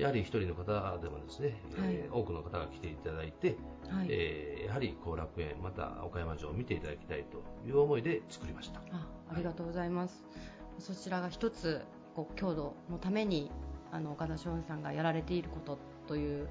[0.00, 3.56] やはり一人の方でもですね、えー多くの方が来ていただいて、
[3.88, 4.06] はい。
[4.08, 8.80] えーやはり後楽園また岡山城を見ていただきたいという思いで作りました。
[8.92, 10.24] あありがとうございます、
[10.78, 11.82] そちらが一つ
[12.14, 13.50] こう郷土のために
[13.92, 16.48] あの岡田翔雲さんがやられていることという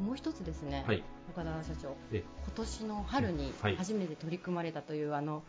[0.00, 1.02] もう一つですね、はい。
[1.30, 3.76] 岡田社長え今年の春にはい。
[3.76, 5.42] 初めて取り組まれたという、あの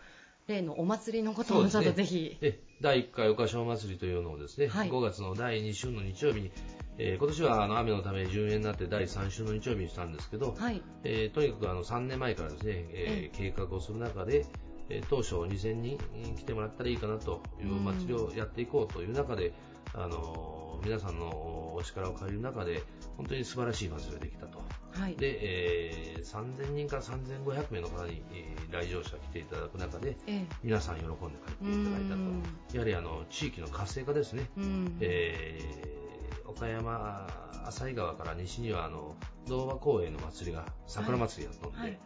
[0.48, 1.80] 例のお祭りのことそうですね。
[1.80, 4.90] をちょっとぜひ、で第1回岡正祭りというのをですね、はい。
[4.90, 6.52] 5月の第2週の日曜日に、
[6.98, 10.82] えー今年はあの雨のため順延になって第3週の日曜日にしたんですけど、はい。
[11.04, 14.46] えーとにかくあの3年前からですね、えー計画をする中で、
[14.90, 15.98] えー当初2000人
[16.38, 19.54] 来てもらったらいいかなという祭りをやっていこうという中で、
[19.94, 22.84] あの皆さんのお力を借りる中で、
[23.18, 24.60] 本当に素晴らしい祭りができたと。
[24.92, 25.16] はい。
[25.16, 30.46] で、えー3000人から3500名の方に、えー来場者来ていただく中で、ええ。
[30.64, 32.76] 皆さん喜んで帰っていただいたうんと。
[32.78, 34.50] やはりあの、地域の活性化ですね。
[34.58, 34.98] うん。
[35.02, 37.28] えー岡山、
[37.66, 39.16] 浅井川から西にはあの
[39.48, 42.00] 童話公園の祭りが桜祭りやったので、はい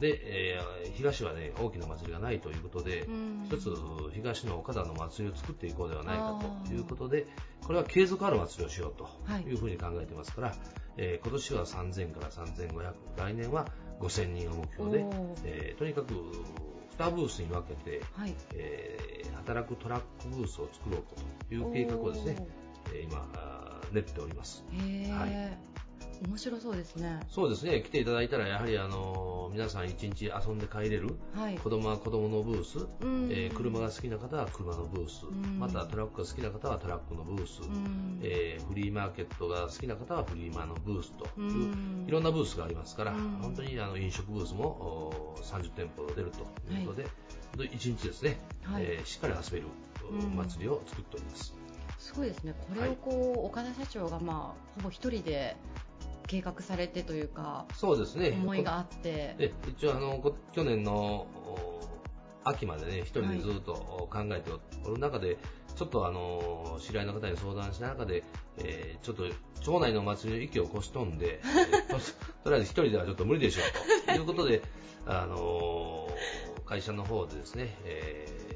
[0.00, 3.42] で、えー東はね大きな祭りがないということで、うん。
[3.46, 3.70] 一つ
[4.14, 7.26] 東の岡田の祭りを作っていこうではないかということで、
[7.66, 9.42] これは継続ある祭りをしようとはい。
[9.42, 10.54] いうふうに考えてますから、
[10.96, 13.66] えー今年は3000から3500、来年は
[14.00, 15.04] 5000人を目標で
[15.44, 16.14] えーとにかく
[16.98, 18.34] 2ブースに分けて、はい。
[18.54, 21.04] えー働くトラックブースを作ろう
[21.48, 22.36] という計画をですね、
[22.92, 23.28] えー今、
[23.92, 24.64] 練っております。
[24.72, 25.75] はい
[26.26, 27.20] 面白そうですね。
[27.28, 31.56] そうですね、来ていただいたら、やはりあの皆さん一日遊んで帰れる、はい。
[31.58, 33.28] 子供は子供のブース、うん。
[33.30, 35.58] えー車が好きな方は車のブース、ん。
[35.58, 38.20] またトラックが好きな方はトラックのブース、うん。
[38.22, 42.04] えーフリーマーケットが好きな方はフリーマーのブースという、うん。
[42.06, 43.38] いろんなブースがありますから、うん。
[43.42, 46.40] 本当にあの飲食ブースもお30店舗出ると
[46.72, 47.12] いうことで、本
[47.58, 48.82] 当に一日ですね、はい。
[48.84, 49.66] えーしっかり遊べる
[50.10, 50.36] うん。
[50.36, 51.54] 祭りを作っております。
[51.98, 52.54] すごいですね。
[52.68, 55.56] これをこう、岡田社長がまあほぼ一人で
[56.26, 59.34] 計画されてというかそうですね思いがあって。
[59.38, 61.80] で一応あのこ去年のお
[62.44, 64.50] 秋までね一人でずっと考えて
[64.84, 65.36] おる中で、
[65.74, 68.22] ちょっとあの知り合いの方に相談した中で、
[68.58, 69.24] えーちょっと
[69.60, 71.96] 町内のお祭りの息を越し飛んで、 えーと
[72.44, 74.62] とりあえず一人ではちょっと無理でしょうということで、
[75.06, 76.08] あの
[76.64, 78.46] 会社の方でですね、えー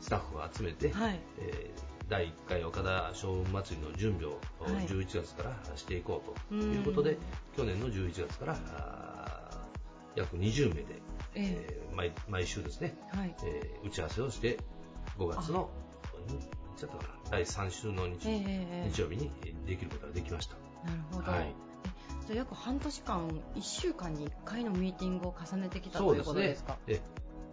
[0.00, 1.20] スタッフを集めて、はい。
[1.38, 7.18] えー第1回岡田将軍祭りの準備をはい11月からしていこうということで、うん
[7.56, 9.50] 去年の11月から
[10.14, 10.84] 約20名で、
[11.34, 13.34] ええー毎毎週ですね、えはい。
[13.44, 14.58] えー打ち合わせをして
[15.18, 15.70] 5月の
[16.76, 16.98] ちょっと
[17.30, 18.28] 第3週の日,、
[18.92, 19.30] 日曜日に
[19.66, 20.56] できることができました。
[20.84, 21.32] なるほど。
[21.32, 21.52] はいえ
[22.26, 26.76] じゃあ約半年間、1週間に1回のミーティングを重ねてきたということですか？
[26.88, 27.00] え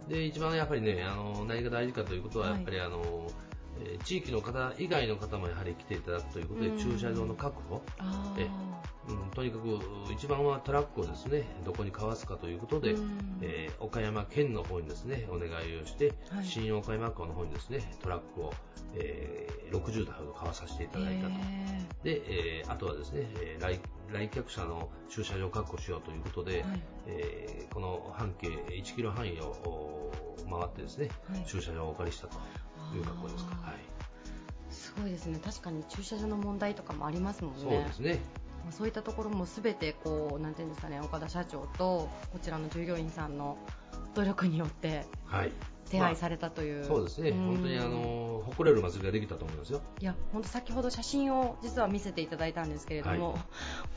[0.08, 3.30] で一番やっぱりねあの何が大事かということははいやっぱりあの、
[3.80, 6.78] えー地域の方以外の方もやはり来ていただくということでうん。
[6.78, 8.48] 駐車場の確保、あえ
[9.08, 9.78] うん、とにかく
[10.12, 13.38] 一番はトラックをですねどこにかわすかということで、うん。
[13.40, 16.44] えー岡山県の方にですねお願いをして、はい。
[16.44, 18.52] 新岡山港の方にですねトラックを、
[18.94, 21.32] えー60台ほど買わさせていただいたと。
[21.40, 22.22] えで、
[22.60, 23.80] えーあとはですね、えー来
[24.12, 26.82] 来客者の駐車場を確保しようということで、えはい。
[27.06, 29.46] えーこの半径1キロ範囲を
[30.46, 31.44] お回ってですね、はい。
[31.46, 32.36] 駐車場をお借りしたと
[32.94, 33.54] いう格好ですか。
[33.62, 33.74] はい。
[34.70, 35.38] すごいですね。
[35.44, 37.60] 確かに駐車場の問題とかもありますもんね。
[37.60, 38.20] そうですね。
[38.64, 43.58] まあそういったところもすべてこうなんていうんですかね岡田社長とこちらの従業員さんの
[44.14, 45.52] 努力によってはい。
[45.90, 47.30] 手配されたという、そうですね。
[47.30, 49.82] ん本当にあの誇れる祭りができたと思いますよ。
[50.00, 53.42] いや本当先ほど写真を実は見せていただいたんですけれども、はい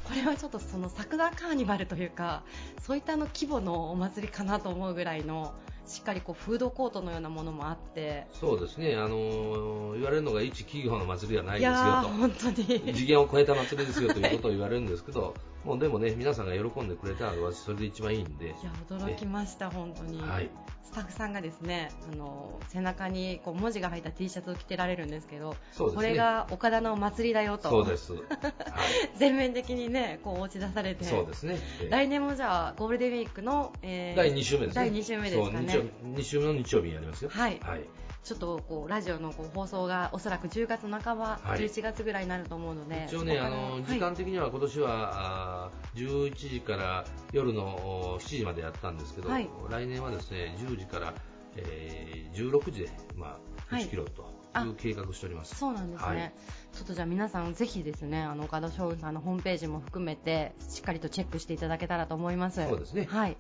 [0.08, 2.44] これはちょっとその桜カーニバルというか
[2.82, 5.54] そういったあの規模のお祭りかなと思うぐらいの
[5.88, 8.96] しっかりこうフードコートのようなものもあってそうですね。
[8.96, 12.10] あの言われるのが一企業の祭りではないいですよと。
[12.10, 18.56] 本当に次元を超えた祭りですよということを言われるんですけど、もうでもね、皆さんが喜んでくれたら私それで一番いいんでい、や
[18.90, 20.50] 驚きました本当に、はい。
[20.84, 25.58] スタッフさんがですねあの背中にこう文字が入った T シャツを着てられるんですけどね。
[25.78, 28.14] これが岡田のお祭りだよとそうです。
[28.14, 28.24] はい。
[29.20, 31.58] 全面的にねこう打ち出されてそうですね。
[31.82, 34.90] ええ来年もじゃあゴールデンウィークの、えー第2週目ですね。
[34.90, 37.30] 第2週目ですかねそう、日曜2週目の日曜日にやりますよ。
[37.34, 37.82] はいはい。
[38.24, 41.60] ちょっとこうラジオのこう放送がおそらく10月半ば、はい。
[41.60, 43.84] 11月ぐらいになると思うので一応ね、あの、はい。
[43.84, 45.12] 時間的には今年は、
[45.66, 49.50] あー11時から夜のお7時までやったんですけど、はい。
[49.70, 51.14] 来年はですね、10時から、
[51.56, 53.40] えー16時で、ま
[53.72, 53.86] あ、はい。
[53.86, 55.56] 1キロという計画しております。
[55.56, 56.34] そうなんですね、はい。
[56.74, 62.64] ちょっとじゃあ皆さんぜひですねあの岡田将軍さんのホームページも含めてしっかりとチェックしていただけたらと思います。
[62.68, 63.08] そうですね。
[63.10, 63.38] はい。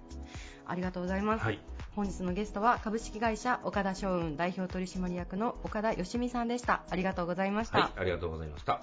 [0.66, 1.60] ありがとうございます、はい。
[1.98, 6.84] 本日のゲストは株式会社岡田将雲代表取締役の岡田義美さんでした。
[6.92, 8.82] ありがとうございました、はい、ありがとうございました。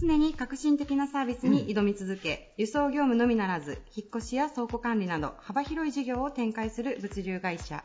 [0.00, 7.84] 常に革新的なサービスに挑み続け、輸送業務のみならず、引っ越しや倉庫管理など幅広い事業を展開する物流会社、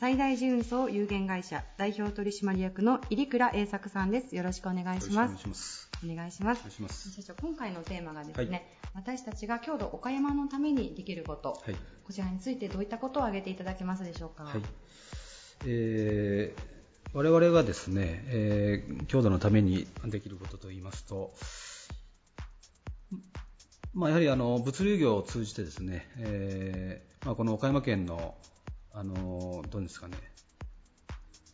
[0.00, 4.36] 最大寺運送有限会社代表取締役の入倉栄作さんです。
[4.36, 5.34] よろしくお願いします。
[5.34, 6.30] お願いしますお願い。
[6.30, 6.54] しま
[6.88, 7.10] す。
[7.10, 8.62] 社長、今回のテーマがですね、はい
[8.94, 11.76] 私たちが郷土岡山のためにできること、はい。
[12.04, 14.44] こちらについてどういったことを挙げていただけますでしょうか？
[14.44, 14.62] はい。
[15.66, 16.78] えー
[17.14, 21.34] 我々がですね、えー郷土のためにできることといいますと、
[23.94, 28.34] まあ、やはりあの物流業を通じてですね、えーまあ、この岡山県の
[28.98, 30.16] あのどうですかね。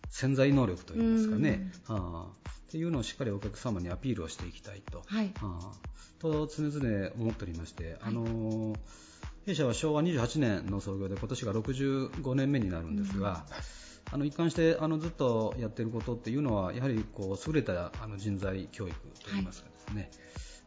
[0.09, 5.35] 潜在能力といいますかね、あっていうのをしっかりお客様にアピールをしていきたいと、はい。
[5.42, 5.72] あ
[6.20, 8.74] と常々思っておりまして、あの
[9.44, 13.44] 弊社は昭和28年の創業で今年が65年目になるんですが、
[14.11, 20.11] あの一貫してあのずっとやっていることっていうのはやはりこう優れたあの人材教育といいますかですね、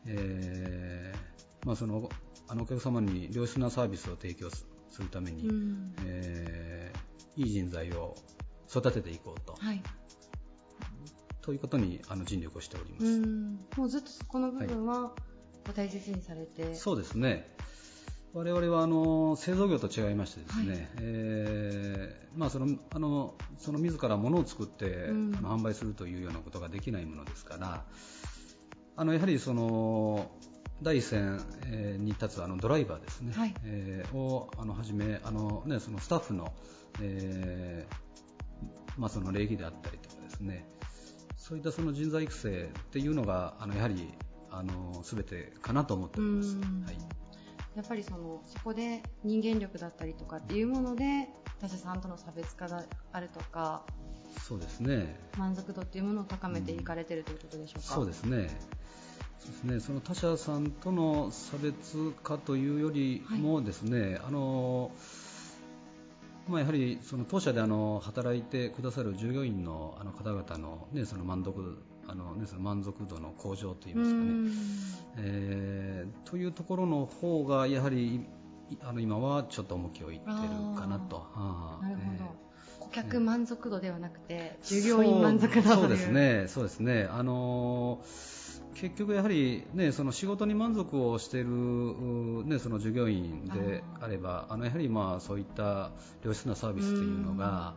[0.06, 2.10] えーまあ、その
[2.48, 7.08] あのお客様に良質なサービスを提供すするために、うんえー
[7.38, 8.16] いい人材を
[8.68, 9.82] 育てていこうと、はい。
[11.42, 13.06] ということにあの尽力をしております。
[13.06, 13.60] うん。
[13.78, 15.12] もうずっとそこの部分は、
[15.66, 16.74] ご大切にされて。
[16.74, 17.56] そうですね。
[18.34, 27.86] 我々はあの製造業と違いましてですね、はいえーまあ、そのあのその自ら物を作って、うんあの販売するというようなことができないものですから、
[28.96, 30.32] あのやはりその
[30.82, 36.54] 第一線えーに立つあのドライバーですね、はいえーをあのはじめあの、ね、そのスタッフの,、
[37.02, 40.66] えーまあ、その礼儀であったりとかですね
[41.36, 44.14] そういったその人材育成っていうのがあのやはり
[44.52, 46.50] あの全てかなと思っております。
[46.50, 46.98] うんはい
[47.76, 52.74] やっぱりそのそこで人間力だったりとかっていうもので他社さんとの差別化で
[53.12, 53.84] あるとか
[54.42, 55.20] そうですね。
[55.38, 58.50] 満足度っていうものを高めていかれてるということでしょうか、そうですね。
[59.40, 59.80] そうですね。
[59.80, 64.92] その他社さんとの差別化というよりもですね、あの
[66.48, 74.28] まあやはりその当社であの働いてくださる従業員のあの方々のねその満足あのねその満足度の向上といいますかね。
[75.18, 78.16] えーというところの方がやはり
[78.70, 80.32] いあの今はちょっと重きを置いてる
[80.78, 81.26] かなと。
[81.36, 82.48] あーなるほど、え
[82.80, 87.08] 顧客満足度ではなくて従業員満足度というそうそうですね、そうですね。
[87.12, 88.37] あのー
[88.80, 95.92] 結局やはりね、その仕事に満足をしている、うね、その従業員であれば、あのやはりまあそういった
[96.24, 97.74] 良質なサービスっていうのが、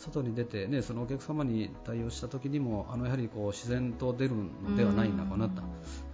[0.00, 5.62] 外に出て、ね、そのお客様に対応した時にも、あのやはりこう自然と出るのではないのかなと、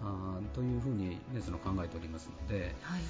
[0.02, 3.00] あーというふうに、ね、その考えておりますので、はい。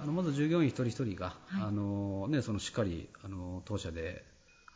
[0.00, 1.62] あのまず従業員一人一人が、はい。
[1.68, 4.24] あのね、そのしっかりあの当社で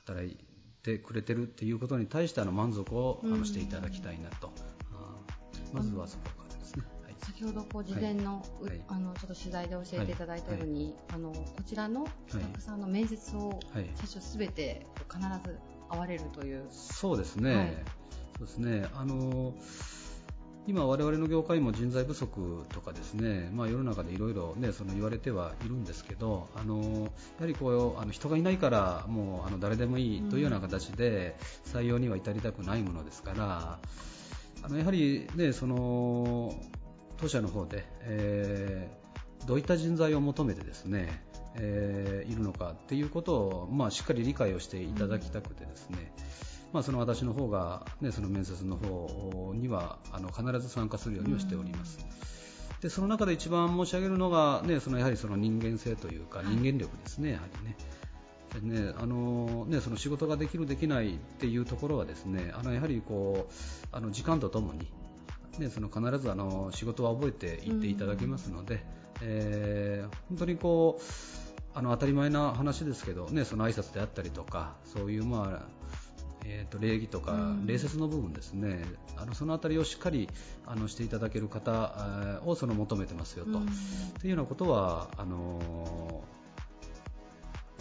[0.07, 0.37] 働い
[0.85, 4.53] てくれてるっていうことに対してあの満足をあうんのしていただきたいなと、
[5.73, 6.83] まずはそこからですね。
[7.03, 7.15] はい。
[7.19, 8.81] 先ほどこう事前の,う、はい。
[8.89, 12.07] あのちょっと取材で教えていただいたように、あのこちらのお
[12.39, 13.91] 客さんの面接をはい。
[13.97, 15.59] 社長すべて必ず
[15.89, 17.77] 会われるという、そうですね、はい。
[18.39, 18.87] そうですね。
[18.95, 19.55] あの
[20.65, 26.87] 今、我々の業界も人材不足とかですね、まあ、世の中でいろいろねその言われてはいるんですけど、あのや
[27.41, 33.79] はりこうあの人がいないからもうあの誰でもいいというような形で採用には至りたくないものですから、
[34.63, 36.55] あのやはり、ね、その
[37.17, 39.03] 当社の方で、えー
[39.47, 41.25] どういった人材を求めてですね、
[41.57, 46.13] えーいるのかっていうことを、まあ、しっかり理解をしていただきたくてですね、
[46.73, 51.99] まあ、その私の方が、ね、その面接の方にはあの必ず参加するようにはしております。
[52.81, 57.77] でその中で一番申し上げるのが、ね、そのやはりその人間性というか人間力ですね、やはりね。
[58.53, 64.91] でねあのね、その仕事ができる、できないっていうところはですねあのやはりこうあの時間とともに、
[65.59, 68.85] ね、その必ずあの仕事は覚えていっていただけますので、
[69.23, 71.03] えー本当にこう
[71.75, 75.69] あの当たり前な話ですけど、ね、その挨拶であったりとかそういう、まあ
[76.45, 78.85] えー、と礼儀とかうん礼節の部分ですね、
[79.17, 80.29] あのそのあたりをしっかり
[80.67, 83.53] あのしていただける方えーをその求めてますよと。
[83.53, 83.67] うん
[84.21, 86.23] というようなことはあの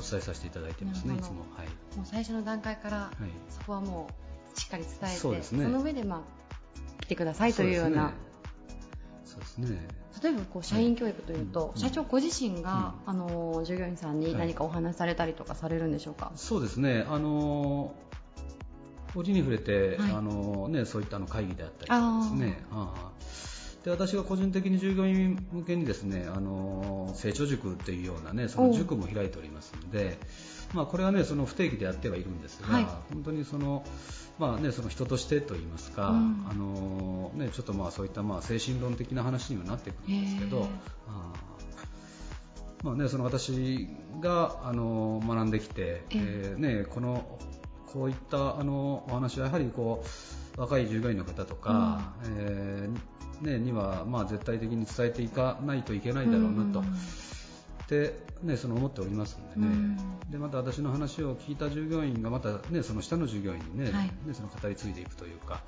[0.02, 1.42] お伝えさせていただいてますね、ないつも。
[1.56, 1.68] はい。
[1.96, 3.30] もう最初の段階からはい。
[3.50, 4.08] そこはも
[4.56, 5.68] うしっかり伝えてそね。
[5.68, 8.14] の上で、まあ、来てくださいというような。
[9.26, 9.70] そうですね。
[9.70, 9.88] ね。
[10.22, 11.82] 例えばこう社員教育というと、うん。
[11.82, 14.36] 社長ご自身が、あの従業員さんにはい。
[14.36, 17.06] 何かお話しされたりとかされるんでしょうか、そうですね。
[17.08, 17.94] あの
[19.16, 20.12] 折に触れて、はい。
[20.12, 22.64] あのね、そういったあの会議であったりとかですね。
[22.72, 23.12] ああ
[23.84, 30.20] で私が個人的に従業員向けにですね、あの成長塾っていうようなね、その塾も開いておりますので、
[30.74, 32.86] まあこれはね、その不定期でやってはいるんですが、はい。
[33.12, 33.84] 本当にその
[34.38, 36.46] まあね、その人としてといいますか、うん。
[36.50, 40.68] あのね、ちょっとまあそういったまあ精神論的な話にはなってくるんですけど
[41.08, 41.34] あ
[42.84, 43.88] まあね、その私
[44.22, 47.40] があの学んできて、えーね、この
[47.86, 50.08] こういったあのお話はやはりこう
[50.58, 56.82] 若い従業員の方とか、えーね、にはまあ絶対的に伝えていかないといけないだろうなと。
[56.82, 56.84] っ
[57.88, 59.98] てね、その思っておりますんでね、うん。
[60.32, 64.06] でまた私の話を聞いた従業員がまた、ね、その下の従業員にね,、はい。
[64.06, 65.62] ねその語り継いでいくというか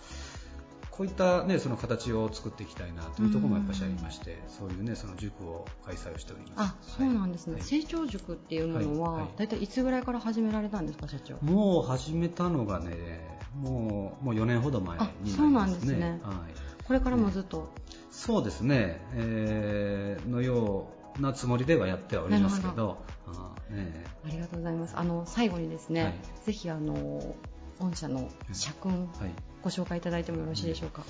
[0.89, 6.69] こういった、ね、その形を作っていきたいなというところもやっぱりありまして、そういう、ね、その塾を開催をしております。
[6.71, 7.55] あ、そうなんですね。
[7.55, 7.63] はい。
[7.63, 9.21] 成長塾っていうのは、はい。
[9.23, 9.59] はい。
[9.59, 11.37] いいつぐらいから始められたんですか、社長？
[11.41, 15.33] もう始めたのがね、もうもう4年ほど前になりますね。
[15.33, 16.19] あそうなんですね。
[16.23, 17.69] はい、これからもずっと？
[18.11, 20.87] そうですね、えーのよ
[21.17, 22.97] うなつもりではやってはおりますけど、
[23.27, 24.95] あーねありがとうございます。
[24.97, 26.13] あの、最後にですね、はい。
[26.45, 27.35] ぜひ、あの、
[27.79, 29.31] 御社の社訓、はい、
[29.63, 31.03] ご紹介いただいてもよろしいでしょうか？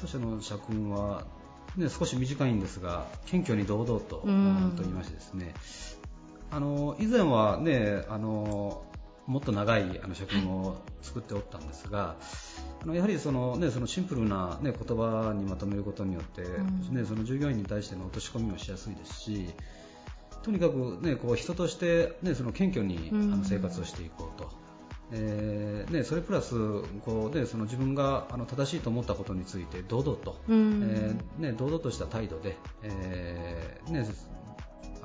[0.00, 1.24] 当社の社訓は、
[1.76, 5.54] ね、少し短いんですが、謙虚に堂々と、うんと言いましてですね、
[6.50, 8.82] あの以前はね、あの
[9.28, 12.16] もっと長いあの社訓を作っておったんですが、
[12.82, 16.96] あのやはりその、ね、そのシンプルな、ね、言葉にまとめることによって、うん。
[16.96, 19.50] ね、その従業員に対しての落とし込みもしやすいですし、
[20.42, 23.32] とにかく、ね、こう人として、ね、その謙虚にうん。
[23.34, 24.50] あの生活をしていこうと。
[25.10, 26.54] えーね、それプラス
[27.04, 30.82] こう、ね、その自分があの正しいと思ったことについて堂々と、うん。
[30.90, 34.06] えーね、堂々とした態度で、えーね、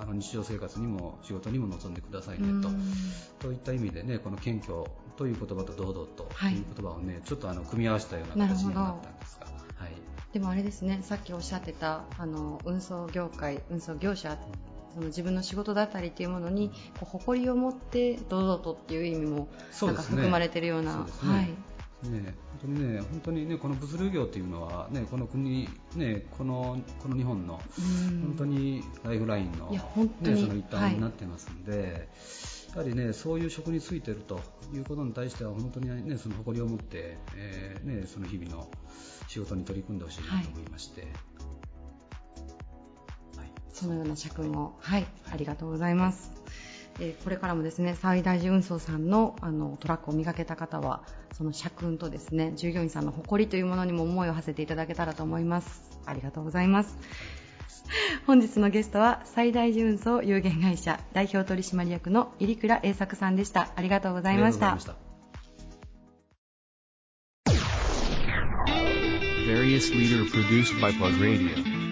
[0.04, 2.68] あの日常生活にも仕事にも臨んでくださいねと。
[2.68, 2.92] うん。
[3.40, 4.84] といった意味でね、この謙虚
[5.16, 6.54] という言葉と堂々とはい。
[6.54, 9.52] という言葉をね、ちょっとあの組み合わせたような形にはなったんですが、は
[9.88, 9.92] い。
[10.34, 14.38] でもあれですね、さっきおっしゃってた、あの、運送業界、運送業者、
[14.94, 20.16] その自分の仕事だったりっていうものに、こう誇りを持って、堂々とっていう意味も、なんかそうですね。
[20.16, 21.36] 含まれてるような、そうね。
[21.36, 21.50] はい。
[22.10, 27.62] ね、本当にね、本当にね、この物流業っていうのは、ね、この国、ね、この、この日本の、
[28.10, 28.22] うん。
[28.22, 29.82] 本当にライフラインの、ね、
[30.36, 32.10] その一端になってますんで、
[32.72, 34.42] やはりね、そういう職に就いてると
[34.74, 38.70] いうことに対しては、本当にね、その誇りを持って、えーね、その日々の
[39.28, 41.12] 仕事に取り組んでほしいなと思いまして、はい。
[43.72, 46.32] そのような社訓を、はい、ありがとうございます。
[47.00, 55.84] えーこれからもですね、最大寺運送さんのあのトラックを磨けた方は、その社訓とですね、従業員さんの誇りというものにも思いを馳せていただけたらと思います。
[56.06, 56.98] ありがとうございます。
[58.26, 63.72] 本日のゲストは最大寺運送有限会社代表取締役の入倉栄作さんでした。
[63.76, 65.00] ありがとうございましたありがとうございま。
[65.00, 65.14] した。
[69.46, 71.84] Various leader produced by Plug Radio.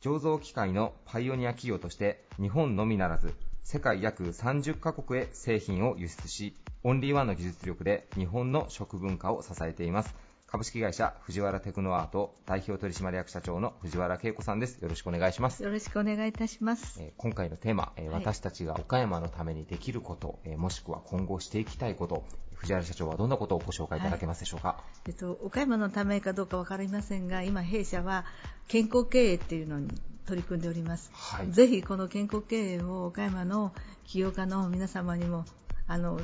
[0.00, 3.34] 醸造機械のパイオニア企業として日本のみならず
[3.64, 6.54] 世界約30カ国へ製品を輸出し
[6.84, 10.14] オンリーワンの技術力で日本の食文化を支えています。
[10.46, 14.76] 株式会社藤原テクノアート代表取締役社長の藤原恵子さんです。
[14.82, 15.62] よろしくお願いします。
[15.62, 17.00] よろしくお願いいたします。
[17.00, 22.24] えー今回のテーマ、え私たちが岡山のためにできること、えーもしくは今後していきたいこと
[22.56, 28.26] 藤原社長はどんなことをご紹介いただけますでしょうか、えっと、岡山のためかどうかわかりませんが、今弊社は
[28.68, 29.88] 健康経営っていうのに
[30.26, 31.10] 取り組んでおります。
[31.12, 33.72] はいぜひこの健康経営を岡山の
[34.04, 35.44] 起業家の皆様にも、
[35.86, 36.20] あの、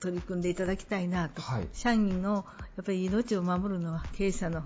[0.00, 1.40] 取り組んでいただきたいなと。
[1.40, 2.44] はい社員の
[2.76, 4.64] やっぱり命を守るのは経営者の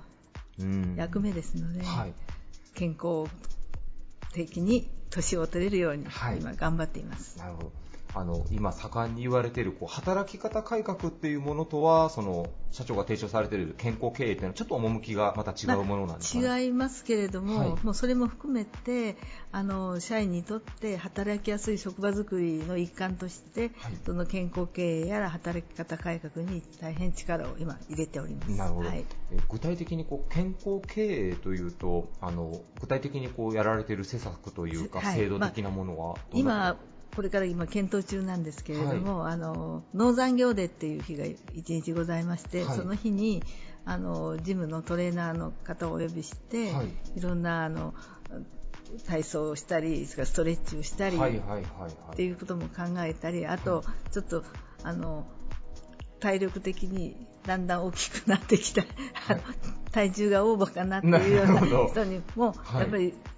[0.59, 2.13] うん役目ですので、はい
[2.75, 3.31] 健康
[4.33, 7.39] 的に年を取れるようにはい今頑張っています。
[7.39, 7.73] なるほど。
[8.15, 17.69] あの、今盛んに言われている、こう、働き方改革っていうものとは、その、社長が提唱されている健康経営っていうのは、ちょっと趣がまた違うものなんですか、ね違いますけれども、はい。
[17.83, 19.17] もうそれも含めて
[19.53, 23.93] あの社員にとって働きやすい職場づくりの一環として、はい。
[24.05, 28.51] その健康経営やら働き方改革に大変力を今入れております。
[28.51, 29.05] なるほど、はい。
[29.31, 35.17] え具体的にこう健康経営というとあの具体的にこうやられている施策というか、はい。
[35.17, 36.77] 制度的なものはどんな今
[37.19, 41.35] これから今検討中なんですけれども、あの農産業デーっていう日が1
[41.83, 42.79] 日ございまして、はい。
[42.79, 43.43] その日に
[43.85, 46.87] あのジムのトレーナーの方をお呼びして、はい。
[47.19, 47.93] い、ろんなあの
[49.09, 51.91] 体操をしたりそれからストレッチをしたり、はいはいはいはい。
[52.13, 54.45] っていうことも考えたり、あと、ちょっと、
[54.85, 55.27] あの、
[56.21, 58.83] 体力的にだんだん大きくなってきた、
[59.29, 59.41] あの
[59.91, 62.81] 体重がオーバーかなっていうような人にも、はい。
[62.83, 63.13] やっぱり、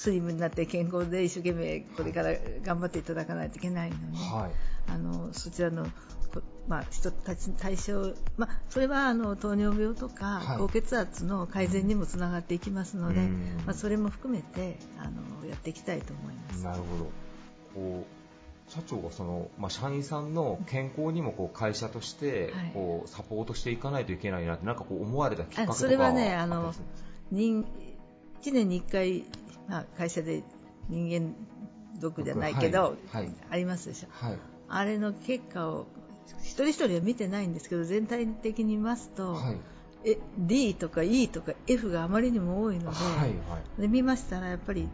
[0.00, 2.30] スリムになって健康で一生懸命これから
[2.64, 4.50] 頑張っていただかないといけないので、はい。
[4.90, 5.84] あのそちらの、
[6.32, 10.56] こまあ、人たち対象、まあ、それはあの糖尿病とかはい。
[10.56, 13.62] 高血圧の改善にもつながっていきますので、うん。
[13.66, 16.64] まあ、それも含めてあのやっていきたいと思います。
[16.64, 17.04] なるほど。
[17.74, 18.06] こ
[18.68, 22.70] う社長がその、まあ、社員さんの健康にもこう会社としてはい。
[22.72, 26.72] こうサポートしていかないといけないなってなんかこう思われたきっかけとかあそれはねあの
[27.30, 27.66] 人
[28.42, 29.24] 1年に1回、
[29.70, 30.42] まあ、会社で
[30.88, 31.32] 人間
[32.00, 33.32] ドックじゃないけど、はいはい。
[33.50, 34.08] ありますでしょ。
[34.10, 34.38] はい。
[34.68, 35.86] あれの結果を
[36.42, 39.56] 一人一人は見てないんですけど全体的に見ますと、はい。
[40.04, 43.80] え D とか E とか F があまりにも多いので,、はいはい。
[43.80, 44.88] で見ましたらやっぱり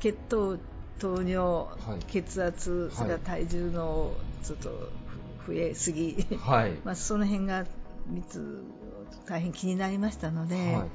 [0.00, 0.58] 血糖
[0.98, 1.66] 糖尿、
[1.98, 2.04] い。
[2.06, 4.68] 血圧、それから体重のちょっと
[5.46, 6.72] 増えすぎ、はい。
[6.84, 7.64] まあ、その辺が
[8.10, 8.64] 3つ
[9.26, 10.90] 大変気になりましたので、はい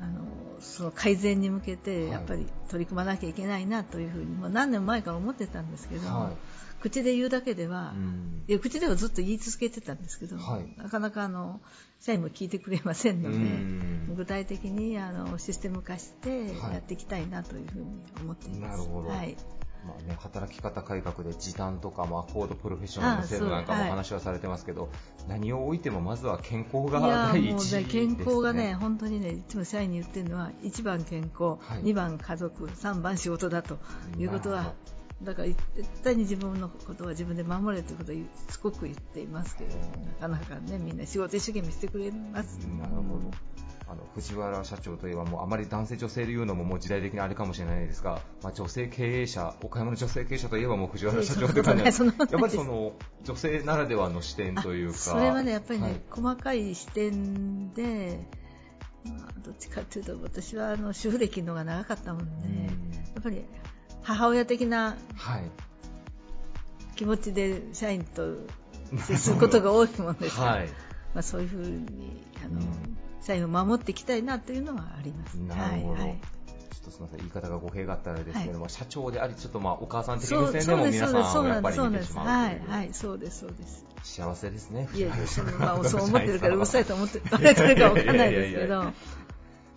[0.00, 0.24] あの
[0.60, 2.10] その改善に向けてはい。
[2.12, 6.36] やっぱり取り組まなきゃいけないなというふうに、もう何年前から思ってたんですけど、はい。
[6.80, 8.44] 口で言うだけでは、うん。
[8.48, 10.82] いや口ではずっと言い続けてたんですけど、はい。
[10.82, 11.60] なかなかあの
[12.00, 14.14] 社員も聞いてくれませんので、うん。
[14.16, 16.72] 具体的にあのシステム化してはい。
[16.74, 17.86] やっていきたいなというふうに
[18.20, 18.78] 思っています。
[18.78, 19.08] なるほど。
[19.08, 19.36] はい
[19.86, 24.88] まあね、働き方改革で時短とか、まあ、高度プロフェッショナルの制度なんかも話はされてますけど、
[25.28, 27.84] 何を置いてもまずは健康が第一ですね。
[27.84, 33.78] 健康がね、本当にね、いつも社員に言ってるのは、1番健康、はい2番家族、3番仕事だと
[34.18, 34.72] いうことは、
[35.22, 35.58] だから絶
[36.02, 38.14] 対に自分のことは自分で守れということを
[38.48, 39.76] すごく言っていますけど、
[40.20, 42.56] なかなかね、みんな仕事一生懸命してくれます。
[42.66, 43.53] なるほど。
[43.94, 52.92] あの藤原社長といえばもうあまり男性女性で言うのももう時代的にあれかもしれないですが、まあ、女性経営者岡山の女性経営者といえばもう藤原社長というやっぱりその
[53.22, 56.00] 女性ならではの視点というかそれはね、やっぱりね、はい。
[56.10, 58.18] 細かい視点で、
[59.04, 62.64] まあ、どっちかというと、私はあの主婦歴の方が長かったもんで、うん。
[62.64, 62.70] や
[63.20, 63.44] っぱり
[64.02, 65.42] 母親的なはい。
[66.96, 68.36] 気持ちで社員と
[69.06, 70.68] 接することが多いもんですから、 はい。
[71.14, 72.93] まあ、そういうふうにあの、うん
[73.26, 75.34] 社員を守っていきたいなというのはあります。
[75.34, 76.18] なるほど、はいはい。
[76.74, 83.86] ちょっとすみません言い方が語弊があったらですけれども、は社長でありちょっとまあお母さん的目線でも皆さんそうをやっぱり見てしまうはいというはいそうですそうです。
[84.02, 85.16] 幸せですねいやいや
[85.58, 88.92] まあそう思ってるから うるさいと思ってい言われてるかわからないですけど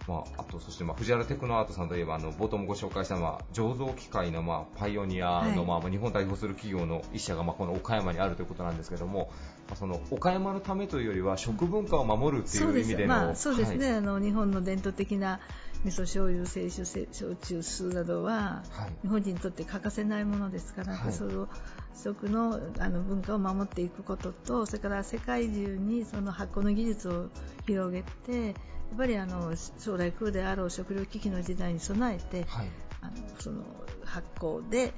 [0.07, 5.81] まあ、あとそしてまあ藤原テクノアートさんといえばあの冒頭もご紹介したまあ醸造機械のまあパイオニアのはい。
[5.81, 9.31] まあ日本を代表する企業の一社がまあこの岡山にあるということなんですけども、
[9.67, 15.39] まあその岡山のためというよりは食文化を守るっていそう意味での、まあそうですね、はいあの日本の伝統的な
[15.83, 18.91] 味噌醤油清酒焼酎酢などは、はい。
[19.01, 21.11] 日本人にとって欠かせないものですから、はい。
[21.11, 21.49] その
[21.95, 27.29] 食のあの文化を守っていくこととそれから世界中にその発酵の技術を
[27.65, 28.55] 広げて
[28.95, 32.67] ぱりあの将来来るであろう食料危機の時代に備えて、はい。
[33.01, 33.63] あのその
[34.03, 34.93] 発酵で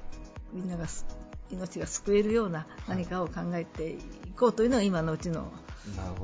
[0.52, 1.04] みんながす
[1.50, 3.98] 命が救えるような何かを考えてい
[4.36, 5.52] こうというのが今のうちの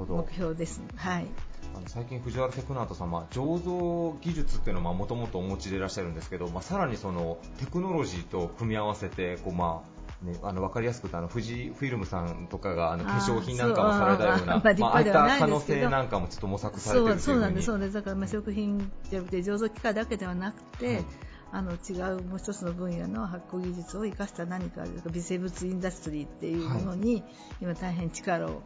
[0.09, 0.81] 目標です。
[0.97, 1.27] はい。
[1.75, 17.67] あの最近、藤原テクノアートさん、まあ、醸造技術っていうのはもともとお持ちでいらっしゃるんですけど、まあ、さらにそのテクノロジーと組み合わせてこう、まあね、あの分かりやすくあの富士フィルムさんとかがあの化粧品なんかもされたようなあまああ、ああいった可能性なんかもちょっと模索されてるそうそうなんです。
[17.67, 17.93] そうです。
[17.93, 21.05] だからまあ食品じゃなくて醸造機械だけではなくて、はい
[21.53, 27.23] あの違うもう一つの分野の発酵技術を生かした何か微生物インダストリーっていうものに、
[27.63, 28.63] 今大変力を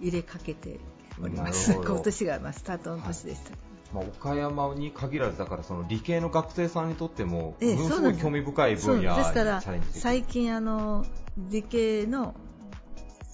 [0.00, 0.80] 入れかけて
[1.22, 1.72] おります。
[1.72, 3.50] 今年がまあスタートの年でした、
[3.92, 9.32] まあ、岡山に限らずだからその理系の学生さんにとってもええものすごい興味深い分野です。
[9.32, 9.62] から
[9.92, 11.06] 最近あの
[11.36, 12.34] 理系の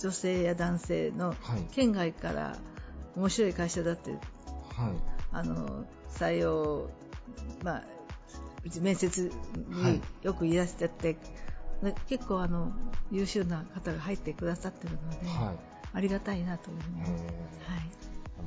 [0.00, 1.36] 女性や男性のはい。
[1.72, 2.56] 県外から
[3.16, 4.20] 面白い会社だってはい。
[5.32, 6.90] あの採用、
[7.64, 7.84] まあ、
[8.64, 9.32] うち面接
[9.70, 9.92] はい。
[9.92, 11.16] によくいらっしゃって、
[11.82, 12.72] で結構あの
[13.10, 15.56] 優秀な方が入ってくださってるので、はい。
[15.94, 17.10] ありがたいなと思います。
[17.12, 17.22] はい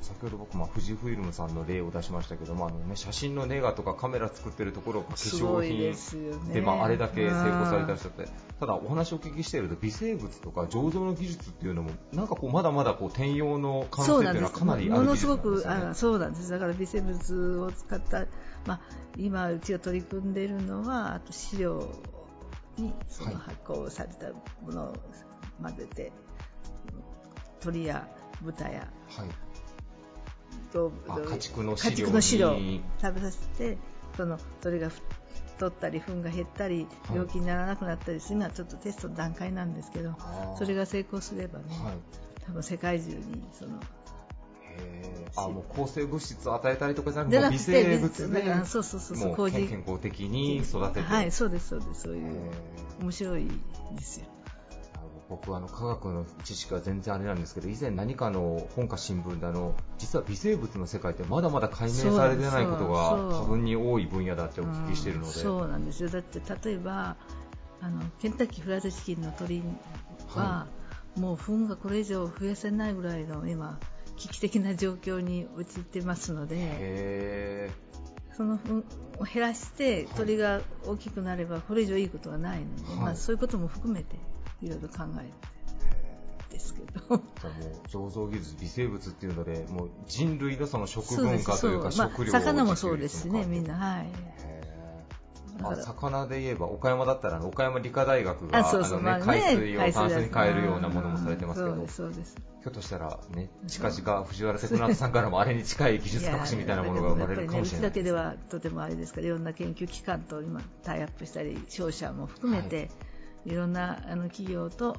[0.02, 6.54] 先ほど僕、まあ、富士フイルムさんの例を出しましたけどもあの、ね、写真のネガとかカメラ作ってるところが化す粧ごいで品すよね。
[6.54, 8.28] で、まあ、あれだけ成功されてらっしゃって
[8.60, 15.82] ただお話をお聞きしていると微生物とか醸造の技術っていうのもなんかこうまだまだこう転用の可能性っていうのはかなりある技ものすご術なんですよね。
[15.86, 16.50] くあそうなんです。
[16.52, 18.26] だから微生物を使った、
[18.66, 18.82] まあ、
[19.18, 21.90] 今うちが取り組んでいるのはあと飼料
[22.78, 24.32] にそのはい発酵された
[24.62, 24.94] ものを
[25.62, 26.12] 混ぜて、
[27.60, 28.08] 鳥や
[28.42, 29.45] 豚やはい
[31.30, 33.78] 家畜の家飼料畜の飼料に食べさせて
[34.18, 34.90] そのそれが
[35.56, 37.16] 太ったり糞が減ったりはい。
[37.18, 40.16] 病気にならなくなったりする今ちょっとテストの段階なんですけど
[40.58, 41.94] それが成功すればね、はい。
[42.46, 43.80] 多分世界中にその
[45.38, 51.02] あもう抗生物質を与えたりとかじゃなくて微生物でそうそうそうそう健康的に育てて。
[51.02, 52.52] はいそうですそうですそういう
[53.02, 53.48] 面白い
[53.96, 54.26] ですよ
[55.30, 66.10] 僕はあの科学の知識は全然あれなんですけど以前何かの本か新聞であの実は微生物の世界ってまだまだ解明されてないことが多分に多い分野だってお聞きしているので、うんそうなんですよ。
[66.10, 67.16] だって例えば
[67.82, 69.64] あのケンタッキーフライドチキンの鳥
[70.36, 70.68] は、は
[71.18, 73.80] もう糞がこれ以上増やせないぐらいの今
[74.18, 77.72] 危機的な状況に陥ってますのでへ
[78.36, 78.84] その糞
[79.20, 82.96] を減らして鳥が大きくなればこれ以上いいことはないので、はい。
[82.98, 84.18] まあ、そういうことも含めて
[84.66, 85.56] いろいろ考えて
[86.56, 87.16] ですけど。
[87.16, 92.06] ーじゃあもう醸造技術微生物っていうのでもう人類のその食文化というかそうですそう。
[92.06, 94.08] まあ食料魚もそうですしねみんなはい。
[94.08, 94.66] へ
[95.64, 101.76] あ魚で言えば岡山だったら岡山理科大学があのね海水を炭素に変えるようなものもされてますけど。
[102.66, 107.88] ひょっとしたらね近々藤原テクナさんからもあれに近い技術革新みたいなものが生まれるかもしれないね。
[107.90, 112.90] うちだけではとてもあれですからいろんな研究機関と今タイアップしたり商社も含めて、
[113.46, 114.98] い、ろんなあの企業と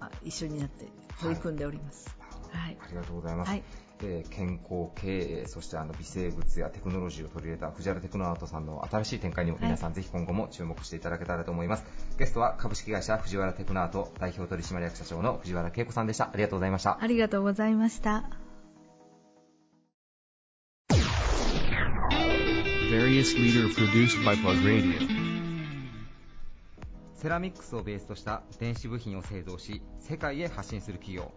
[0.00, 0.86] あ一緒になって
[1.20, 2.16] 取り組んでおります。
[2.52, 2.78] はい。
[2.80, 3.48] ありがとうございます。
[3.48, 3.62] はい
[4.00, 11.84] えー健康経営、そしてあの微生物やテクノロジーを取り入れた藤原テクノアートさんの新しい展開にも皆さんぜひ今後も注目していただけたらと思います。
[12.18, 16.30] ゲストは株式会社藤原テクノアート代表取締役社長の藤原恵子さんでした。
[16.32, 16.98] ありがとうございました。
[17.00, 18.24] ありがとうございました。
[22.90, 25.27] Various leader produced by Plug Radio.
[27.20, 31.32] セラミックスをベースとした電子部品を製造し世界へ発信する企業。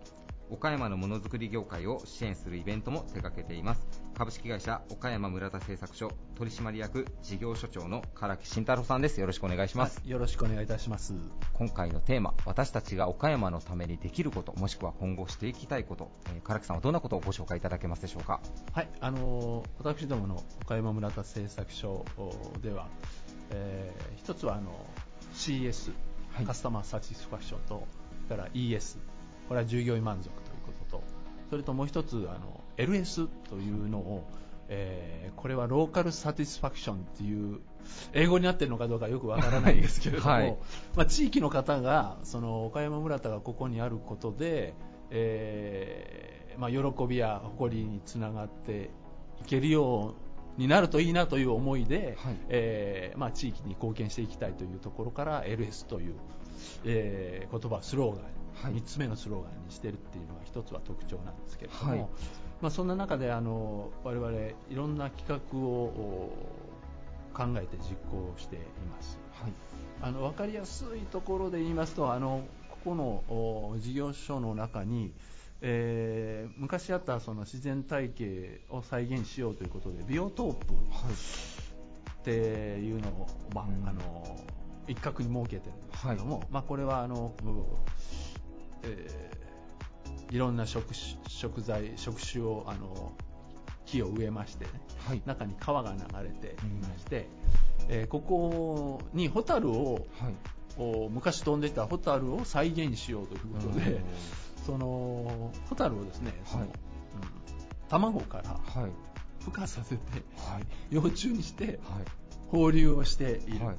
[0.52, 3.88] 岡山のものづくり業界を支援するイベントも手掛けています。
[4.14, 9.20] 株式会社岡山村田製作所取締役事業所長の唐木慎太郎さんです。
[9.20, 11.16] よろしくお願いします、よろしくお願いいたします。
[11.54, 18.40] 今回のテーマ私たちが岡山のためにできることもしくは今後していきたいこと、えー唐木さんはどんなことをご紹介いただけますでしょうか？
[18.74, 22.06] はい、あのー私どもの岡山村田製作所
[22.62, 22.88] では、
[23.52, 24.86] えー一つはあの
[25.42, 25.92] CS、
[26.34, 26.46] はい。
[26.46, 27.88] カスタマーサティスファクションと、
[28.30, 28.98] から ES、
[29.48, 31.04] これは従業員満足ということと、
[31.50, 34.28] それともう一つあの LS というのを、
[34.70, 37.62] えーこれはローカルサティスファクションっていう
[38.14, 40.58] 英語になってるのかどうかよくわからないんですけれども、 はい。
[40.96, 44.76] まあ、地域の方がその岡山村田がここにあることで、
[45.10, 48.92] えーまあ、喜びや誇りにつながって
[49.42, 50.31] いけるよう
[50.62, 52.36] になるといいなという思いで、はい。
[52.50, 56.16] えーまあ、地域に貢献していきたいというところから LS という、
[56.86, 58.22] えー言葉スローガ
[58.70, 58.82] ン、はい。
[58.82, 62.00] 3つ目のスローガンにしてるっていうのが一つは特徴なんですけれども、はい。
[62.62, 64.32] まあ、そんな中であの我々
[64.70, 66.32] いろんな企画をお
[67.34, 68.60] 考えて実行してい
[68.90, 69.18] ます。
[69.32, 69.52] はい。
[70.04, 75.12] あの分かりやすいところで言いますとあのここのお事業所の中に、
[75.62, 84.38] えー昔あったその自然体系を再現しようということでビオトープっていうのを、まあうんあの
[84.88, 87.46] 一角に設けてるんですけども、まあ、これはあの、う
[88.84, 93.12] えーいろんな食種食材食種をあの
[93.86, 94.72] 木を植えましてね、
[95.06, 95.22] はい。
[95.26, 97.28] 中に川が流れていまして、
[97.90, 100.34] えーここにホタルをはい。
[100.78, 104.02] お昔飛んでたホタルを再現しようということで、
[104.66, 106.76] そのホタルをですね、そのはいうん
[107.90, 108.50] 卵から
[108.82, 108.92] はい。
[109.44, 110.02] 孵化させて
[110.38, 110.96] はい。
[110.96, 111.78] 幼虫にしてはい。
[112.50, 113.76] 放流をしている、はい。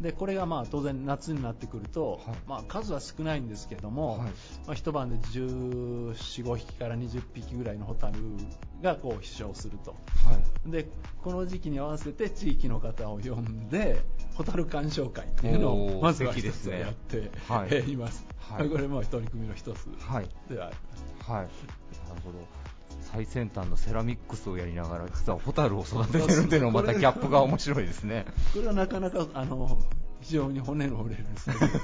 [0.00, 2.36] でこれがまあ当然夏になってくると、はい。
[2.46, 4.28] まあ、数は少ないんですけども、はい。
[4.66, 8.18] まあ、一晩で14、15匹から20匹ぐらいのホタル
[8.84, 9.92] がこう飛翔すると。
[9.92, 9.96] は
[10.68, 10.70] い。
[10.70, 10.86] で
[11.22, 13.98] この時期に合わせて地域の方を呼んで
[14.34, 18.68] ホタル鑑賞会というのをまずは一つやって、 はいます、はい。
[18.68, 21.42] これも取り組みの一つはいではありますはい、
[22.08, 22.38] なるほど。
[23.00, 28.26] 最先端のセラミックスをやりながら実はホタルを育ててるっていうのもまたギャップが面白いですね。
[28.52, 29.78] これはなかなかあの
[30.20, 31.26] 非常に骨の折れる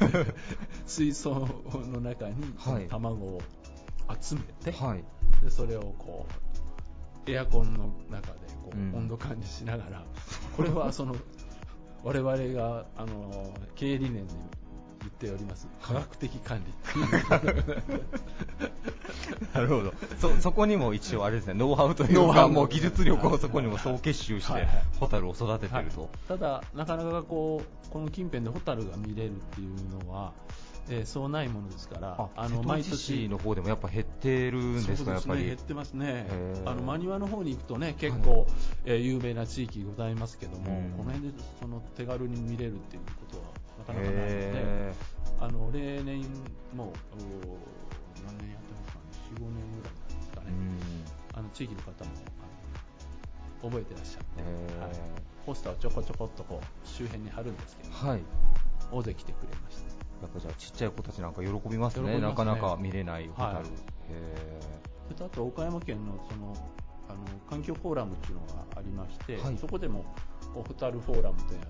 [0.86, 1.48] 水槽
[1.90, 2.88] の中にはい。
[2.88, 3.42] 卵を
[4.20, 4.40] 集め
[4.70, 5.04] て、はい。
[5.42, 6.49] でそれをこう
[7.32, 8.94] エアコンの中でこう、うん。
[8.94, 10.04] 温度管理しながら
[10.56, 11.16] これはその
[12.02, 14.34] 我々があの経営理念で
[15.00, 16.72] 言っております科学的管理。
[16.72, 18.02] っていう
[19.54, 19.92] なるほど。
[20.18, 24.70] そそこにも一応あれですねノウハウというかもう技術力をそこにも総結集してはいはい。
[24.98, 25.84] ホタルを育ててはい。
[25.84, 30.32] ると、ただ、なかなかこうこの近辺でホタルが見れるっていうのは、
[30.88, 35.44] えーそうないものですから、あの毎年の方でもやっぱ減ってるんですかやっぱり？
[35.44, 36.26] 減ってますね。
[36.64, 38.46] あの真庭の方に行くとね結構、
[38.84, 40.90] えー有名な地域ございますけども、うん。
[40.96, 43.44] この辺でその手軽に見れるっていうことは
[43.78, 44.92] なかなかないのでへ
[45.40, 46.20] あの例年
[46.74, 47.58] もうお
[48.26, 49.04] 何年やってますかね
[49.36, 50.50] 45年ぐらいですかね、
[51.34, 52.10] あの地域の方も
[53.62, 54.90] 覚えてらっしゃって、はい。
[55.46, 58.20] ポスターをちょこちょこっとこう周辺に貼るんですけど、はい。
[58.92, 62.08] 大勢来てくれましたやっぱじゃあちっちゃい子たちなんか喜びますね。
[62.08, 62.20] すね。
[62.20, 63.64] なかなか見れないホタル、はい。
[63.64, 64.60] へ
[65.04, 66.54] それとあと岡山県のその
[67.08, 67.18] あの
[67.48, 69.58] 環境フォーラムっていうのがありまして、はい。
[69.58, 70.04] そこでも
[70.54, 71.60] ホタルフォーラムとや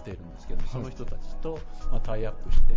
[0.00, 0.68] ってるんですけど、はい。
[0.70, 1.58] その人たちと、
[1.90, 2.74] まあ、タイアップして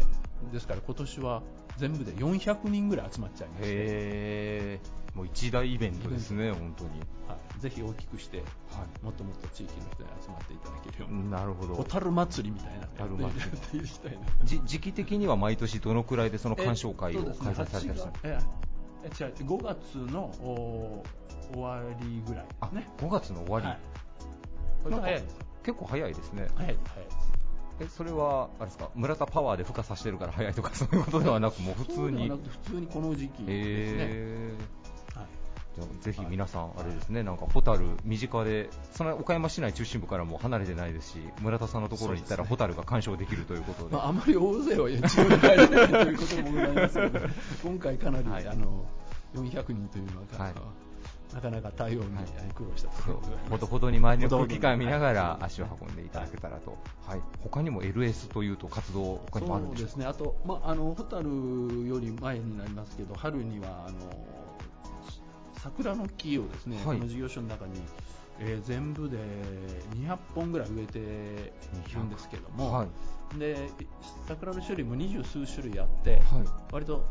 [0.51, 1.43] ですから今年は
[1.77, 6.89] 全部で400人ぐらい集まっちゃいまーして、へーもう一大イベントですね本当に。
[7.28, 11.74] はい、ぜひ大きくしてはもっともっと地域の人に集まっていただけるように、いなるほど。
[11.76, 12.76] ホタル祭りみたいな。
[12.80, 14.20] のやってホタル祭り。
[14.43, 18.11] じ時期的には毎年どのくらいでその鑑賞会をえっと開催されたりしたんですか？
[18.24, 18.39] え
[19.03, 21.03] え違う5月のお
[21.53, 23.80] 終わりぐらいあね5月の終わり、はい。
[24.84, 25.22] これが早い。
[25.22, 26.47] です結構早いですね。
[26.55, 27.05] 早い早い。
[27.05, 27.18] です
[27.82, 28.89] えそれはあれですか？
[28.95, 32.30] 村田パワーで孵化させてるから早いとかそういうことではなくもう普通に。
[32.30, 32.39] 普
[32.72, 34.84] 通にこの時期ですね、へー
[36.01, 47.21] ぜひ皆さん、あれですね、なんかホタル身近で、その岡山市内中心部からも離れてないですし、村田さんのところに行ったら、ホタルが鑑賞できるということで、まあ、あまり大勢は一応に入れないということもございますので、
[47.63, 48.86] 今回かなり、はいあの
[49.36, 50.53] 400人というのは、はい。
[51.34, 52.26] なかなか対応にはい。
[52.53, 63.97] 苦労したところでございほどほどに周りの空気感を見ながらはい足を運んでいただけたらと、はい、他にも LS というと活動、他にもあるんですね、あと、まあ、あのホタルより前になりますけど、春にはあの
[65.66, 66.97] 桜の木をですね、はい。
[66.97, 67.82] この事業所の中に、
[68.39, 69.18] えー全部で
[69.95, 72.86] 200本ぐらい植えているんですけども、は
[73.36, 73.39] い。
[73.39, 73.70] で
[74.28, 76.22] 桜の種類も二十数種類あって、はい。
[76.72, 77.03] 割と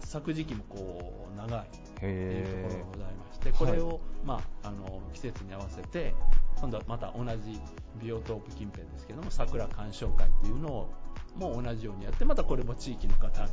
[0.00, 1.68] 咲く時期もこう長い
[2.00, 6.14] というところへがございまして、これを、まあ、あの季節に合わせて、
[6.56, 7.60] 今度はまた同じ
[8.02, 10.90] ビオトープ近辺ですけども、桜鑑賞会っていうのを
[11.36, 13.50] もう同じようにやって、またこれも地域の方に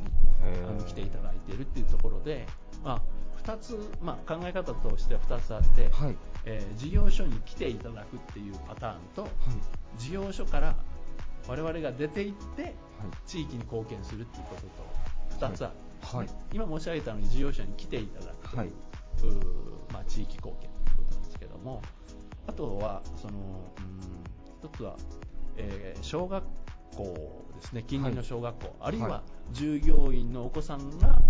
[0.68, 2.46] あの来ていただいているっていうところで、
[2.82, 3.02] まあ、
[3.44, 6.16] 2つ、まあ、考え方としては2つあって、はい。
[6.44, 9.28] えー事業所に来ていただくっていうパターンと、
[9.98, 10.74] 事業所から
[11.48, 12.74] 我々が出て行って
[13.26, 16.28] 地域に貢献するっていうことと2つある、はい。
[16.52, 18.68] 今申し上げたのに事業者に来ていただくという、はい。
[18.68, 21.82] うーまあ、地域貢献ということなんですけども
[22.46, 24.24] あとはそのうん
[24.62, 24.96] 一つは、
[25.56, 26.44] えー小学
[26.96, 27.04] 校
[27.54, 27.82] ですね。
[27.86, 29.22] 近隣の小学校、あるいはは
[29.52, 31.20] 従業員のお子さんが、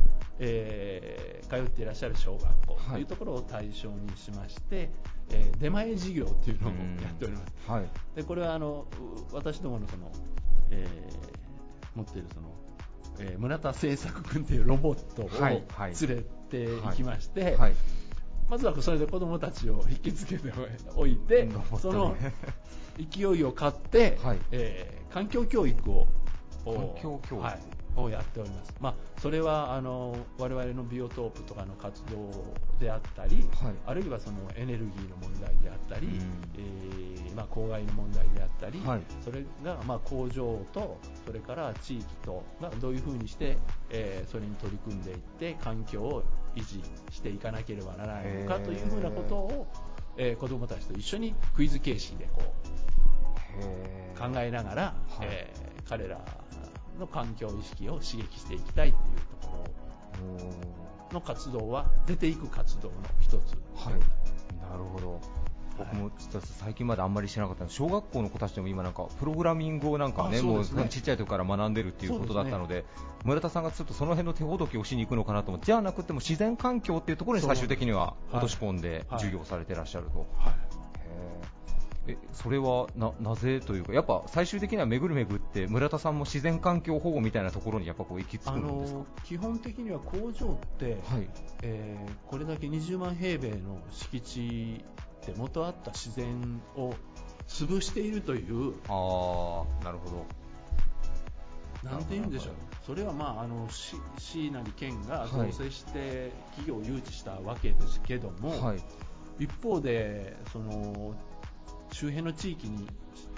[0.40, 4.88] えー通っていらっしゃる小学校というところを対象にしまして、
[5.30, 6.70] えー出前事業というのを
[7.02, 7.52] やっております。
[7.66, 7.84] はい。
[8.14, 8.86] でこれはあの
[9.32, 10.12] う私どものその、
[10.70, 12.48] えー持っているその、
[13.18, 15.94] えー村田製作君というロボットをはいはい。
[16.06, 17.74] 連れて行きまして、はい
[18.48, 20.52] まずはそれで子供たちを引きつけて
[20.96, 21.54] おいてね。
[21.80, 22.16] その
[22.98, 24.38] 勢いを買って、はい。
[24.52, 26.06] えー環境教育を
[26.64, 27.44] を環境教育。
[27.44, 27.58] はい
[28.02, 32.30] をやっております、まあ、それはあの我々のビオトープとかの活動
[32.78, 33.74] であったり、はい。
[33.86, 36.14] あるいはそのエネルギーの問題であったり、うん。
[36.56, 39.00] えーまあ、公害の問題であったり、はい。
[39.24, 43.56] それがまあ工場とそれから地域とがどういうふうにして、
[43.90, 46.22] えーそれに取り組んでいって環境を
[46.54, 49.66] 維持していかなければならないのかというふうなことを、
[50.16, 52.42] えー子どもたちと一緒にクイズ形式でこ
[53.60, 55.28] う考えながら、はい。
[55.28, 56.20] えー彼ら
[57.00, 59.64] の環境意識を刺激していきたいというとこ
[61.10, 63.94] ろの活動は出ていく活動の一つはい、
[64.70, 65.20] なるほど。
[65.78, 72.84] 僕も実は最近まであんまり知らなかったので小学校の子たちでも今なんかプログラミングをなんかねもうちっちゃい時から学んでるっていうことだったので
[73.24, 79.20] 村田さんがちょっとその辺の手ほどきをしに行くのかなと思ってじゃなくても自然環境っていうところに最終的には落とし込んではい。
[79.20, 80.28] 授業されてらっしゃると、はい。
[80.50, 88.98] へーえそれはななぜというかやっぱ最終的には巡る巡って村田さんも自然環境保護みたいなところにやっぱこう行き着あくんですか？
[89.00, 91.28] の基本的には工場って、はい。
[91.62, 94.84] えーこれだけ20万平米の敷地
[95.26, 96.94] で元あった自然を
[97.48, 100.26] 潰しているという、ああなるほど。
[101.90, 102.52] なんて言うんでしょう、
[102.86, 108.78] それは、まあ、あの市市なり県が造成して企業を誘致したわけですけども、はい。
[109.38, 111.14] 一方でその
[111.92, 112.86] 周辺の地域に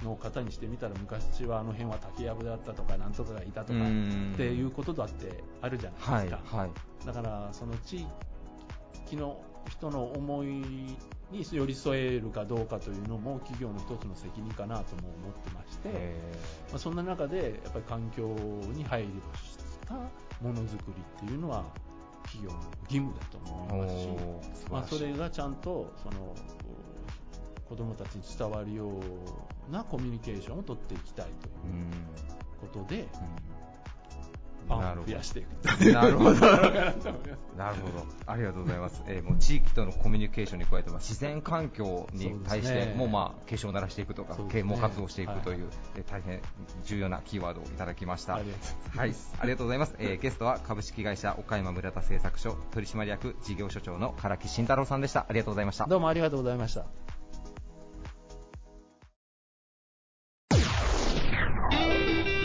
[0.04, 4.32] の方にしてみたら昔はあの辺は竹やぶだったとかなんとかがいたとかうん。
[4.34, 6.56] っていうことだってあるじゃないですか。
[6.56, 7.06] はいはい。
[7.06, 8.06] だからその地
[9.06, 9.40] 域の
[9.70, 10.96] 人の思いに
[11.50, 16.16] 寄り添えるかどうかというのも企業の一つの責任かなとも思ってまして、へ
[16.70, 18.28] まあ、そんな中でやっぱり環境
[18.74, 21.64] に配慮したものづくりっていうのは
[22.24, 26.61] 企業の義務だと思いますしまあ、それがちゃんとそのう
[27.72, 28.90] 子どもたちに伝わるよ
[29.70, 31.90] うなコミュニケーションを取っていきたいといううん
[32.60, 33.08] ことで、うん
[34.64, 36.34] ファなるほどンを増やしていくなるほど
[37.58, 39.02] なるほど、ありがとうございます。
[39.06, 46.40] えーもう地域とのコミュニケーションに加えて、まあ自然環境に対してそうですねもまあ警鐘を鳴らしていくとか、ね啓蒙活動をしていくという、はいえー大変
[46.84, 48.36] 重要なキーワードをいただきました。
[48.36, 49.94] ありがとうございますはい、ありがとうございます。
[49.98, 55.26] えーゲストは株式会社岡山村田製作所取締役事業所長の唐木慎太郎さんでした。
[55.28, 55.86] ありがとうございました。
[55.86, 56.84] どうもありがとうございました。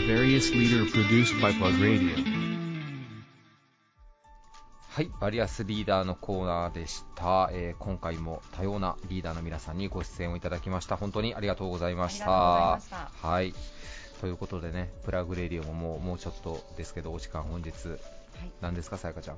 [0.08, 2.16] Various leader produced by Plug Radio.
[4.88, 10.96] はい、バリアスリーダーのコーナーでした、えー今回も多様なリーダーの皆さんにご出演をいただきました。
[10.96, 12.80] 本当にありがとうございました。
[13.20, 13.52] はい。
[14.22, 17.70] ということでねプラグレディオももうもうちょっとですけどお時間本日。
[17.88, 17.98] はい。
[18.62, 19.36] 何ですかさやかちゃん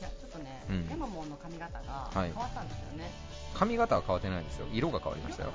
[0.00, 0.88] いやちょっとね、うん。
[0.90, 2.32] ヤマモンの髪型がはい。
[2.32, 3.10] 変わったんですよね、
[3.54, 4.66] 髪型は変わってないんですよ。
[4.72, 5.52] 色が変わりましたよ。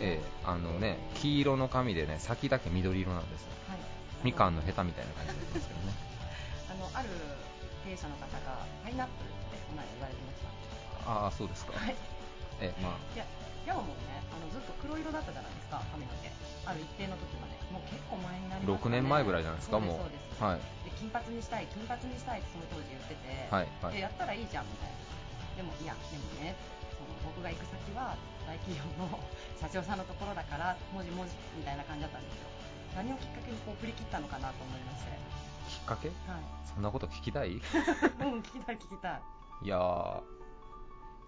[0.00, 0.26] ええ。
[0.44, 3.48] あのね黄色の髪でね先だけ緑色なんですよ。
[3.68, 3.78] はい、
[4.24, 5.92] みかんのヘタみたいな感じなんですけどね。
[6.70, 7.08] あのある
[7.84, 11.10] 経営者の方がパイナップルってこの間言われてました。
[11.10, 11.78] ああそうですか。
[11.78, 11.94] はい。
[12.60, 13.14] ええまあ。
[13.14, 13.24] いや
[13.66, 16.30] ヤマモンねあのずっと黒色だったじゃないですか髪の毛。
[16.66, 17.54] ある一定の時まで。
[17.70, 20.10] もう結構前になりました6ね年前ぐらいじゃないですかもう
[20.40, 20.60] はい。
[20.84, 23.94] で金髪にしたい金髪にしたいってその当時言ってて、はいはい。
[23.94, 24.96] でやったらいいじゃんみたいな。
[25.56, 26.54] でもいやでもね
[26.92, 28.16] その僕が行く先は
[28.46, 29.08] 大企業の
[29.60, 32.48] 社長さんのところだからもじもじみたいな感じだったんですよ。
[32.96, 35.12] 何をきっかけにこう振り切ったのかなと思いまして。
[35.68, 36.08] きっかけ？
[36.08, 36.16] はい。
[36.68, 37.56] そんなこと聞きたい？
[37.56, 37.60] うん
[38.40, 39.20] 聞きたい聞きたい。
[39.64, 40.20] いやー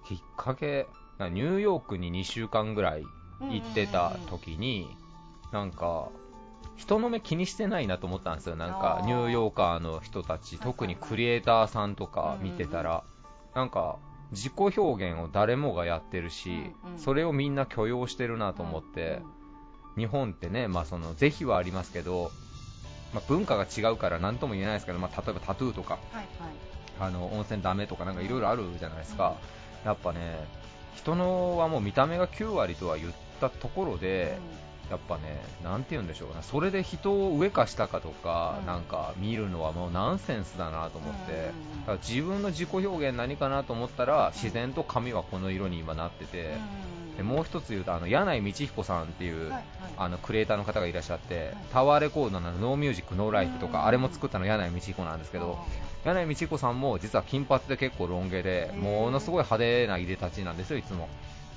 [0.04, 0.86] きっかけ
[1.18, 3.04] ニューヨークに2週間ぐらい
[3.40, 4.96] 行ってた時に
[5.52, 6.10] なんか
[6.78, 13.02] 人の目気にしてないなと思ったんですよなんかニューヨーカーの人たち特にクリエイターさんとか見てたら
[13.54, 13.98] なんか
[14.30, 19.20] 自己表現を誰もがやってるしそれをみんな許容してるなと思って
[19.96, 22.30] 日本ってねまあその是非はありますけど
[23.12, 25.98] まあ文化が違うから何とも言えないですけどまあ例えばタトゥーとか
[27.00, 29.36] あの温泉ダメとかなんかいろいろあるじゃないですか、
[29.84, 30.46] やっぱね
[30.96, 34.36] 人のはもう見た目が9割とは言ったところで、
[34.90, 38.66] やっぱね、なんて言うんでしょうな、それで人を上か下かとか、うん。
[38.66, 41.80] なんか見るのはもうナンセンスだなと思って、うんうんうん。
[41.80, 46.56] だから自分の自己表現何かなと思ったら、自然と髪はこの色に今なってて、
[47.16, 49.62] でもう一つ言うと、あの柳井道彦さんっていう、はいはい。
[49.98, 51.56] あのクリエイターの方がいらっしゃって、はい。
[51.72, 55.58] タワーレコードのノーミュージックノーライフとか、うんあれも作ったの柳井道彦なんですけど、
[56.04, 61.08] 柳井道彦さんも実は金髪で結構ロン毛で、ものすごい派手ないでたちなんですよ、いつも。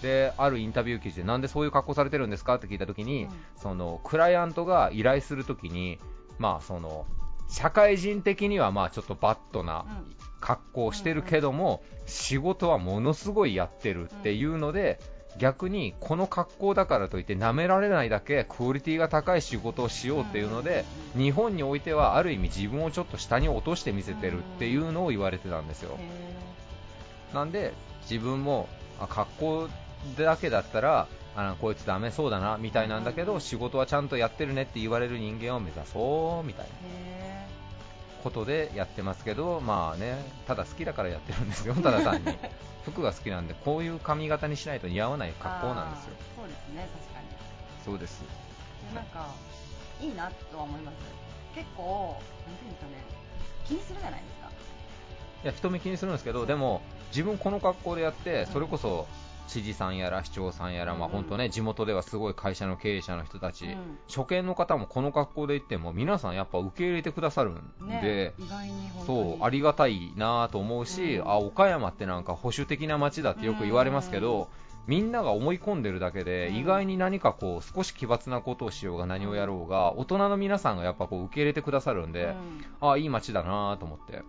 [0.02, 3.30] で、あるインタビュー記事で、なんでそういう格好されてるんですかって聞いたときに、うん。
[3.62, 6.00] その、クライアントが依頼するときに、
[6.40, 7.06] まあ、その、
[7.50, 10.16] 社会人的にはまあちょっとバットなうん。
[10.40, 15.00] 格好をしてるけども、仕事はものすごいやってるっていうので、
[15.38, 20.84] 逆にこの格好だからといって舐められないだけクオリティが高い仕事をしようっていうので、
[21.16, 25.98] 日本においてはある意味自分をちょっと下に落として見せてるっていうのを言われてたんですよ。
[27.34, 27.74] なんで
[28.10, 28.68] 自分も
[29.00, 29.70] あ格好
[30.18, 37.48] だけだったらあこいつダメそうだなみたいなんだけど、仕事はちゃんとやってるねって言われる人間を目指そうみたいなへ
[38.24, 42.38] ことでやってますけど、まあね、ただ好きだからやってるんですよ、 ただ単に。
[42.84, 46.14] 服が好きなんで、こういう髪型にしないと似合わないー格好なんですよ。
[46.36, 47.26] そうですね確かに
[47.86, 48.24] そうです。
[48.94, 49.28] なんか
[50.02, 50.96] いいなとは思います
[51.56, 52.94] 結構なんていうんですかね
[53.66, 54.50] 気にするじゃないですか
[55.44, 59.08] いや、人目気にするんですけど、でも、自分この格好でやって、それこそ、
[59.48, 61.14] 知事さんやら市長さんやら、まあうん。
[61.14, 63.98] 本当ね、地元ではすごい会社の経営者の人たち、うん。
[64.08, 71.30] 初見の方もこの格好で行っても、皆さんやっぱ受け入れてくださるんで、ねそう、ありがたいなと思うし、うん。
[71.30, 74.50] あ、岡山ってなんか保守的な街だってよく言われますけど、
[74.88, 76.56] みんなが思い込んでるだけで、うん。
[76.56, 82.36] 意外に何かこう、少し奇抜なことをしようが何をやろうが、大人の皆さんがやっぱこう受け入れてくださるんで、
[82.80, 84.24] あ、いい街だなと思って。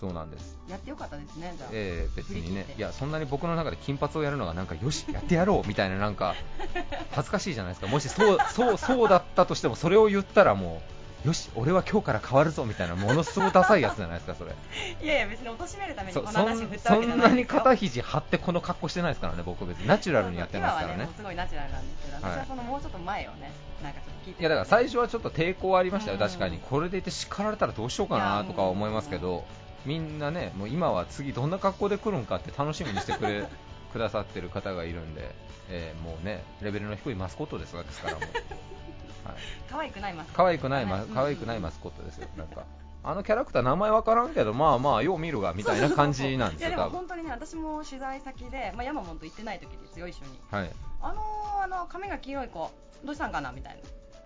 [0.00, 0.56] そうなんです。
[0.66, 2.64] やってよかったですねじゃあ、ええ別にね。
[2.78, 6.34] いや、そんなに僕の中で金髪をやるのがなんか、よし、やってやろうみたいな、なんか、
[7.12, 10.80] 恥ずかしいじゃないですか、もしそう、そう、そうだったとしても、それを言ったらも
[11.24, 14.52] う、よし、俺は今日から変わるぞみたいな、ものすごいダサいやつじゃないですか、それ。
[15.04, 17.16] いやいや別に貶めるためにそこの話振ったわそけじゃなですよ。
[17.16, 19.86] んないに肩肘張ってこの格好してないですからね、僕別に。
[19.86, 20.94] ナチュラルにやってますからね。
[20.94, 21.14] 今はね。
[21.14, 22.36] すごいナチュラルなんですけど、はい。
[22.36, 29.44] 私はそのもうちょっと前をねなんかちょっと聞いていやだから最初はちょっと抵抗ありましたよ、うん確かに、これでいて叱られたらどうしようかなとか思いますけど、
[29.86, 33.46] みんなね、もう今は次、どんな格好で来るんかって楽しみにしてくれ
[33.92, 35.34] くださってる方がいるんで、
[35.68, 39.36] えーもうね、レベルの低いマスコットですわですから、もう、はい、
[39.68, 41.06] 可愛くないます可愛くない、まはい。
[41.06, 42.64] 可愛くないマスコットですよ、なんか、
[43.02, 46.98] あのキャラクター、名前わからんけど、まあまあ、よう見るがみたいな感じなんですよ、いやでも多分。
[46.98, 50.38] 本当にね私も取材先で、まあ、ヤマモンと行ってない時ですよ一緒に。
[50.50, 50.70] はい。
[51.00, 52.70] あのー、あの髪が黄色い子
[53.04, 53.80] どうしたんかなみたいな。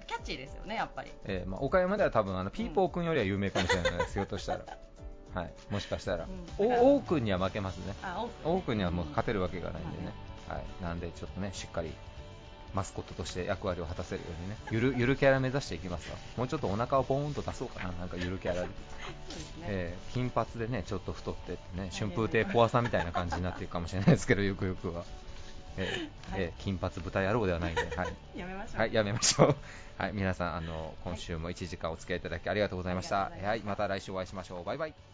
[0.07, 1.11] キャッチーですよねやっぱり。
[1.25, 4.65] えーまあ、岡山では多分あのピーポー君よりは有名かもしれないです、ひょっとしたら、
[5.35, 6.27] はい、もしかしたら、
[6.59, 6.73] うん。
[6.73, 7.95] お王君には負けますね。
[8.45, 10.13] 王君にはもう勝てるわけがないんでね、
[10.49, 11.93] はい、なんでちょっとね、しっかり
[12.75, 18.69] マスコットとして役割を果たせるようにね、ゆる ゆるキャラ目指していきますわ、もうちょっとお腹をポーンと出そうかな、 なんかゆるキャラで、
[19.29, 25.05] そうですね、えー金髪でね、ちょっと太ってね、春風亭小さんみたいな感じになっていくかもしれないですけど、 ゆくゆくは。
[25.77, 28.81] えーえー金髪豚野郎ではないんで、はい、やめましょう。
[28.81, 29.57] はい、やめましょう。
[29.99, 33.27] はい、皆さん、あの、今週も1時間お付き合いいただきありがとうございました。
[33.27, 33.69] ありがとうございました。
[33.71, 34.65] はい、また来週お会いしましょう。
[34.65, 35.14] バイバイ。